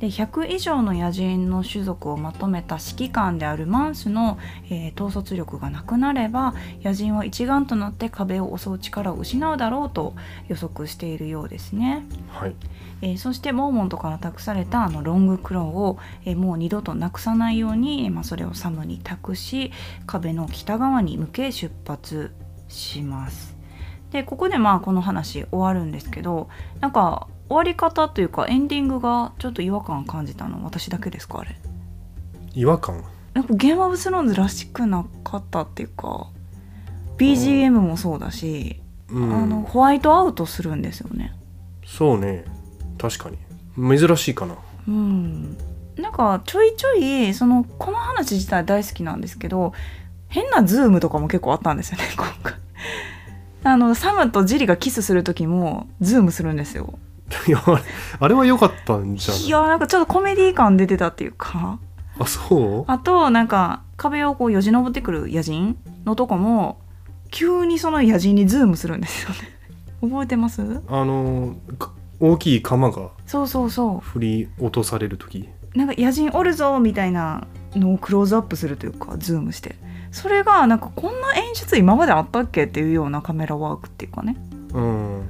[0.00, 4.36] で100以上の野人の種族をまとめた指揮官であるマンスの、
[4.68, 10.14] えー統率力がなくなれば野人は一丸となって壁を襲う力を失うだろうと
[10.48, 12.04] 予測しているようですね。
[12.28, 12.56] はい
[13.02, 19.72] えーそしてモーモントから託されたあのロングクローを、えーもう二度となくさないように、えーまあ、それをサムに託し
[20.06, 22.32] 壁の北側に向け出発
[22.68, 23.54] します。
[24.12, 26.48] でここでまあこの話終わるんですけど
[26.80, 31.56] なんか終わり方というかエンディングがちょっと違和感感じたの私だけですかあれ。
[32.54, 33.02] 違和感？
[33.34, 36.28] なんかゲームオブスローンズらしくなかったっていうか
[37.16, 39.34] BGM もそうだし、うん。
[39.34, 41.34] あのホワイトアウトするんですよね。
[41.84, 42.44] そうね
[43.02, 43.30] 確か
[43.76, 43.98] に。
[43.98, 44.54] 珍しいかな。
[44.88, 45.56] うん。
[45.96, 49.74] なんかちょいちょいそのこの話自体大好きなんですけど
[50.28, 52.54] 変なズームとかも結構あったんですよね 今回。
[53.64, 56.98] あのサムとジリがキスする時もズームするんですよ。
[57.46, 57.62] いや
[58.20, 59.42] あれは良かったんじゃない？
[59.44, 61.78] いやなんかちょっとコメディ感出てたっていうか。
[62.18, 62.92] あそう？
[62.92, 66.80] あとなんか壁をこうよじ登ってくる野人のとこも
[67.30, 69.36] 急にその野人にズームするんですよね。
[70.00, 70.62] 覚えてます？
[70.88, 71.92] あのか
[72.22, 75.48] 大きい鎌がそうそうそ振り落とされる時。
[75.74, 79.74] うなんか野人おるぞみたいなのをクローズアップするというかズームして。
[80.12, 84.36] それがなんかこんな演出今まであったっけっていうようなカメラワークっていうかね。
[84.72, 85.22] うん。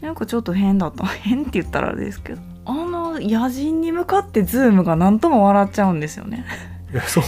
[0.00, 1.04] なんかちょっと変だった。
[1.24, 6.44] 変って言ったらあれですけどあの野人に向かってズームが何とも笑っちゃうんですよね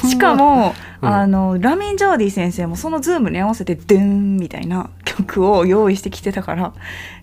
[0.09, 1.09] しかも、うん。
[1.09, 6.73] あのラミン・ジャワディ先生もそのズームに合わせて「ドゥーン」みたいな曲を用意してきてたから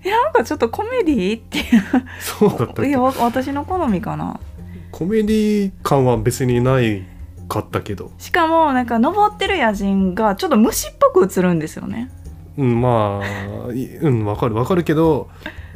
[0.04, 1.64] えなんかちょっとコメディってい
[2.20, 4.40] そうだったいやわ私の好みかな。
[4.92, 7.06] コメディ感は別にない
[7.48, 8.12] かったけど。
[8.18, 12.10] しかもなんか登ってる野人がちょっと虫っぽく映るんですよね。
[12.58, 13.22] うんま
[13.70, 15.30] あいうんわかるわかるけど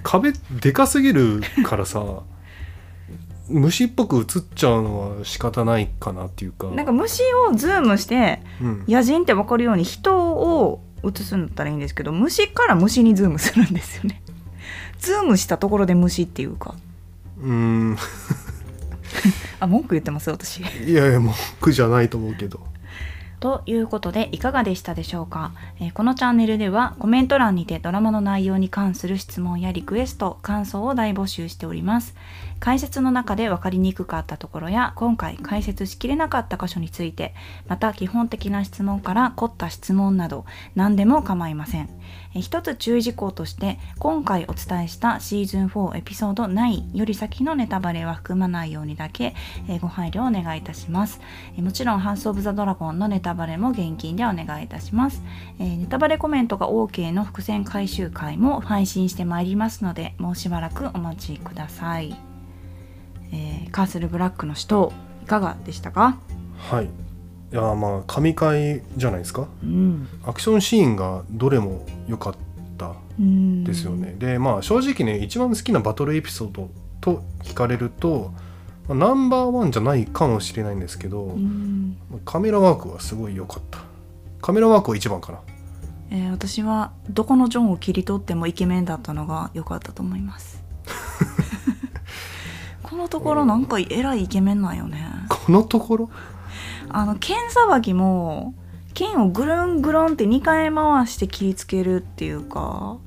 [0.04, 2.04] 壁でかすぎるからさ
[3.52, 4.26] 虫っぽく映っ
[4.56, 6.68] ちゃうのは仕方ないかなっていうか。
[6.68, 14.22] なんか虫をズームしてうん、野人って分かるように人を映すんだったらいいんですけど虫から虫にズームするんですよね。
[15.00, 16.76] ズームしたところで虫っていうか。
[17.42, 17.98] うん。
[19.60, 20.62] あ文句言ってます私。
[20.62, 22.72] いやいや文句じゃないと思うけど。
[23.42, 32.16] ということでいかがでしたでしょうか、えーこのチャンネルではコメント欄にてドラマの内容に関する質問やリクエスト感想を大募集しております
[32.62, 37.34] 解説の中で分かりにくかったところや今回解説しきれなかった箇所について
[37.68, 40.46] また基本的な質問から凝った質問など
[40.76, 41.90] 何でも構いません。
[42.34, 49.36] 一つ注意事項として今回お伝えしたシーズン4エピソード9より先のネタバレは含まないようにだけ、
[49.82, 51.20] ご配慮をお願いいたします。
[51.58, 55.24] もちろんハウス・オブ・ザ・ドラゴンのネタバレも現金でお願いいたします、
[55.58, 62.16] ネタバレコメントが OK の伏線回収会も配信してまいりますのでもうしばらくお待ちください、
[63.32, 64.92] えーカースル・ブラックの死闘
[65.24, 66.18] いかがでしたか？
[66.58, 66.86] はい。
[66.86, 66.90] い
[67.56, 69.48] やまあ神回じゃないですか？
[69.64, 70.08] うん。
[70.24, 72.36] アクションシーンがどれも良かっ
[72.78, 73.64] たうん。
[73.64, 76.70] ですよね、でまあ正直ね一番好きなバトルエピソード
[77.00, 78.34] と聞かれると、
[78.88, 81.98] まあナンバーワンじゃないかもしれないんですけど、うん。
[82.26, 83.80] カメラワークはすごい良かった。
[84.42, 85.40] カメラワークは一番かな。
[86.10, 90.62] えー私はどこのジョンを切り取ってもイケメンだったのが良かったと思います
[92.92, 95.08] このところなんかえらいイケメンなんよね。
[95.30, 96.10] このところ？
[96.90, 98.54] あの剣さばきも
[98.94, 102.98] 剣をぐるんぐるんって2回回して切りつけるっていうか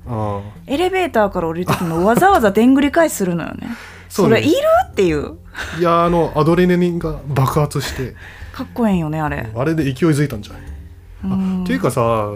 [0.65, 3.69] エレベーターから降りる時もわざわざ でんぐり返しするのよね。
[4.09, 4.55] それいる
[4.89, 5.37] っていう。
[5.79, 8.15] いやあのアドレナリンが爆発して。
[8.53, 9.51] かっこええんよねあれ。
[9.55, 10.61] あれで勢いづいたんじゃない、
[11.25, 11.63] うん。
[11.63, 12.29] っていうかさ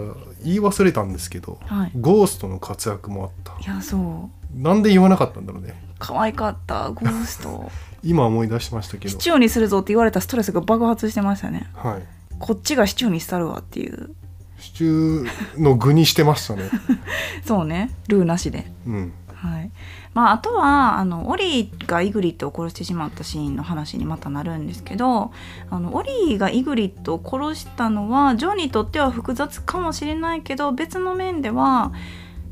[0.44, 1.92] 言い忘れたんですけど、はい。
[1.98, 3.52] ゴーストの活躍もあった。
[3.60, 4.62] いやそう。
[4.62, 7.70] なんで言わなかったんだろうね可愛かったゴースト。
[8.02, 9.10] 今思い出しましたけど。
[9.10, 11.70] シチューにするぞって言われたストレスが爆発してましたね。
[11.74, 12.02] はい。
[12.38, 14.10] こっちがシチューにしたるわっていう。
[14.58, 16.62] シチューの具にしてましたね。
[17.44, 17.94] そうね。
[18.08, 18.72] ルーなしで。
[18.86, 19.12] うん。
[19.34, 19.70] はい。
[20.12, 25.30] まああとはあのオリーがイグリットを殺してしまったシーンの話にまたなるんですけど
[25.70, 31.92] あのオリーがイグリットを殺したのはジョンにとっては複雑かもしれないけど別の面では、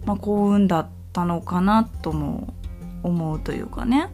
[0.05, 2.55] まあ、幸運だったのかなとも
[3.09, 4.11] 思うというかね。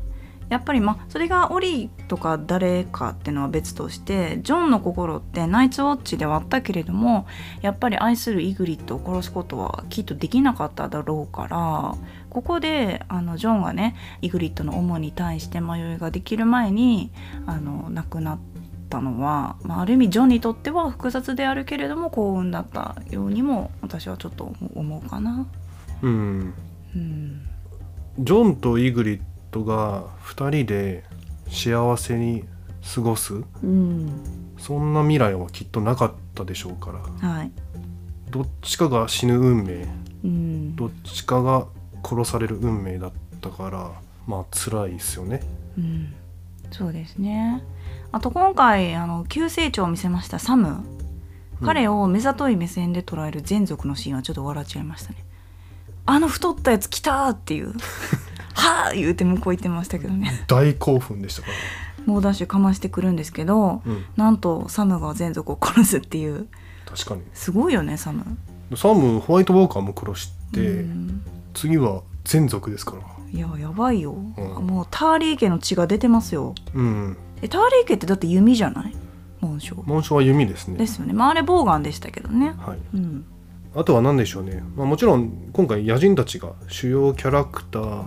[0.51, 7.27] やっぱりまあそれがオリーとか誰かっていうのは別としてジョンの心ってナイツウォッチではあったけれども
[7.63, 11.97] やっぱり愛するイグリットを殺すことはきっとできなかっただろうから
[12.29, 17.11] ここであのジョンがねイグリットの思いに対して迷いができる前に
[17.47, 25.47] あの亡くなったったのは、まあ、ある意味ジョンにとっては複雑であるけれども幸運だったようにも私はちょっと思うかな。
[26.03, 26.55] うん。
[26.95, 27.54] うん
[28.19, 31.05] ジョンとイグリッドが2人で
[31.49, 32.45] 幸せに
[32.95, 33.35] 過ごす。
[33.63, 34.11] うん。
[34.59, 37.29] そんな未来はきっとなかったでしょうから。
[37.29, 37.51] はい。
[38.31, 39.87] どっちかが死ぬ運命。
[40.25, 40.77] うん。
[40.77, 41.67] どっちかが
[42.05, 43.93] 殺される運命だったから
[44.27, 45.41] まあ辛いですよね。
[45.79, 46.15] うん、
[46.71, 47.63] そうですね。
[48.13, 50.95] あと今回あの急成長を見せましたサム、うん
[51.63, 55.25] 彼を目ざとい目線で捉える全族のシーンはちょっと笑っちゃいましたね
[56.07, 57.73] あの太ったやつ来たーっていう。
[58.57, 60.45] はあ言うて向こう行ってましたけどね。
[60.47, 61.49] 大興奮でしたか？
[61.49, 61.55] ら、
[62.07, 66.47] 猛ダッシュかましてくるんですけどうん、なんとサムが全族を殺すっていう。
[66.87, 67.23] 確かに。
[67.33, 68.25] すごいよねサム。
[68.77, 71.23] サムホワイトウォーカーも殺して、うん。
[71.53, 73.03] 次は全族ですから。
[73.33, 74.35] いややばいよ、ん。
[74.65, 76.55] もうターリー家の血が出てますよ。
[76.75, 77.17] うん。
[77.43, 78.95] えターリー家ってだって弓じゃない？
[79.41, 79.75] 紋章。
[79.85, 80.77] 紋章は弓ですね。
[80.79, 81.13] ですよね。
[81.13, 82.55] まああれボウガンでしたけどね。
[82.65, 82.79] はい。
[82.95, 83.25] うん
[83.77, 88.05] あとは何でしょうね、まあ、もちろん今回野人たちが主要キャラクター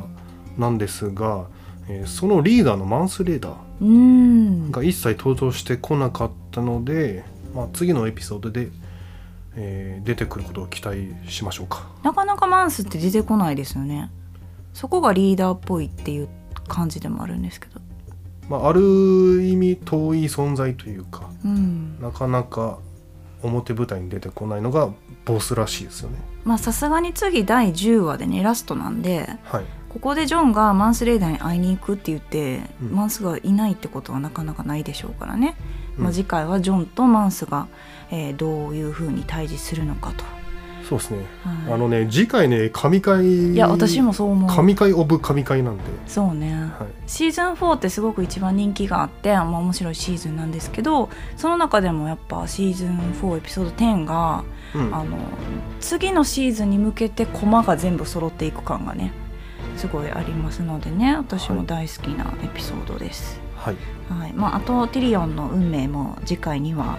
[0.57, 1.47] なんですが、
[1.89, 8.69] えーそのリーダーのマンスレーダーが一切登場してこなかったので、まあ、次のエピソードで、
[9.55, 11.87] えー出てくることを期待しましょうか。
[12.03, 14.09] なかなかマンスって出てこないですよね。
[14.73, 16.29] そこがリーダーっぽいっていう
[16.67, 17.81] 感じでもあるんですけど。
[18.49, 21.99] まあ、ある意味遠い存在というかうん。
[22.01, 22.79] なかなか
[23.43, 24.89] 表舞台に出てこないのが
[25.27, 26.17] ボスらしいですよね。
[26.45, 29.65] まあさすがに次第10話でねラストなんではい。
[29.89, 32.91] ここでジョンがマンスレーダーに会いに行くって言って、うん。
[32.91, 35.55] マンスがいないってことはなかなかないでしょうからね、
[35.97, 36.13] まあ、うん。
[36.13, 37.67] 次回はジョンとマンスが、
[38.11, 40.23] えーどういうふうに対峙するのかと、
[40.87, 41.73] そうですね、はい。
[41.73, 44.49] あのね次回ね神回いや私もそう思う。
[44.49, 54.95] 神回オブ神回なんで、そうね、はい、シーズン4ってすごく一番人気があって、まあ、面白いシーズンなんですけどその中でもやっぱシーズン4エピソード10が、うん。
[54.95, 55.17] あの
[55.79, 59.11] 次のシーズンに向けて駒が全部揃っていく感がね
[59.75, 63.39] すごいありますのでね私も大好きなエピソードです。
[63.55, 63.75] はい。
[64.09, 64.33] はい。
[64.33, 66.97] まあ、あとティリオンの運命も次回には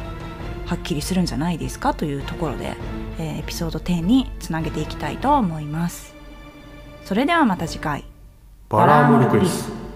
[0.69, 2.77] はっきりするんじゃないですかというところで、
[3.19, 6.15] えーエピソード10につなげていきたいと思います。
[7.07, 8.05] それではまた次回。
[8.69, 9.88] バラーモリクリス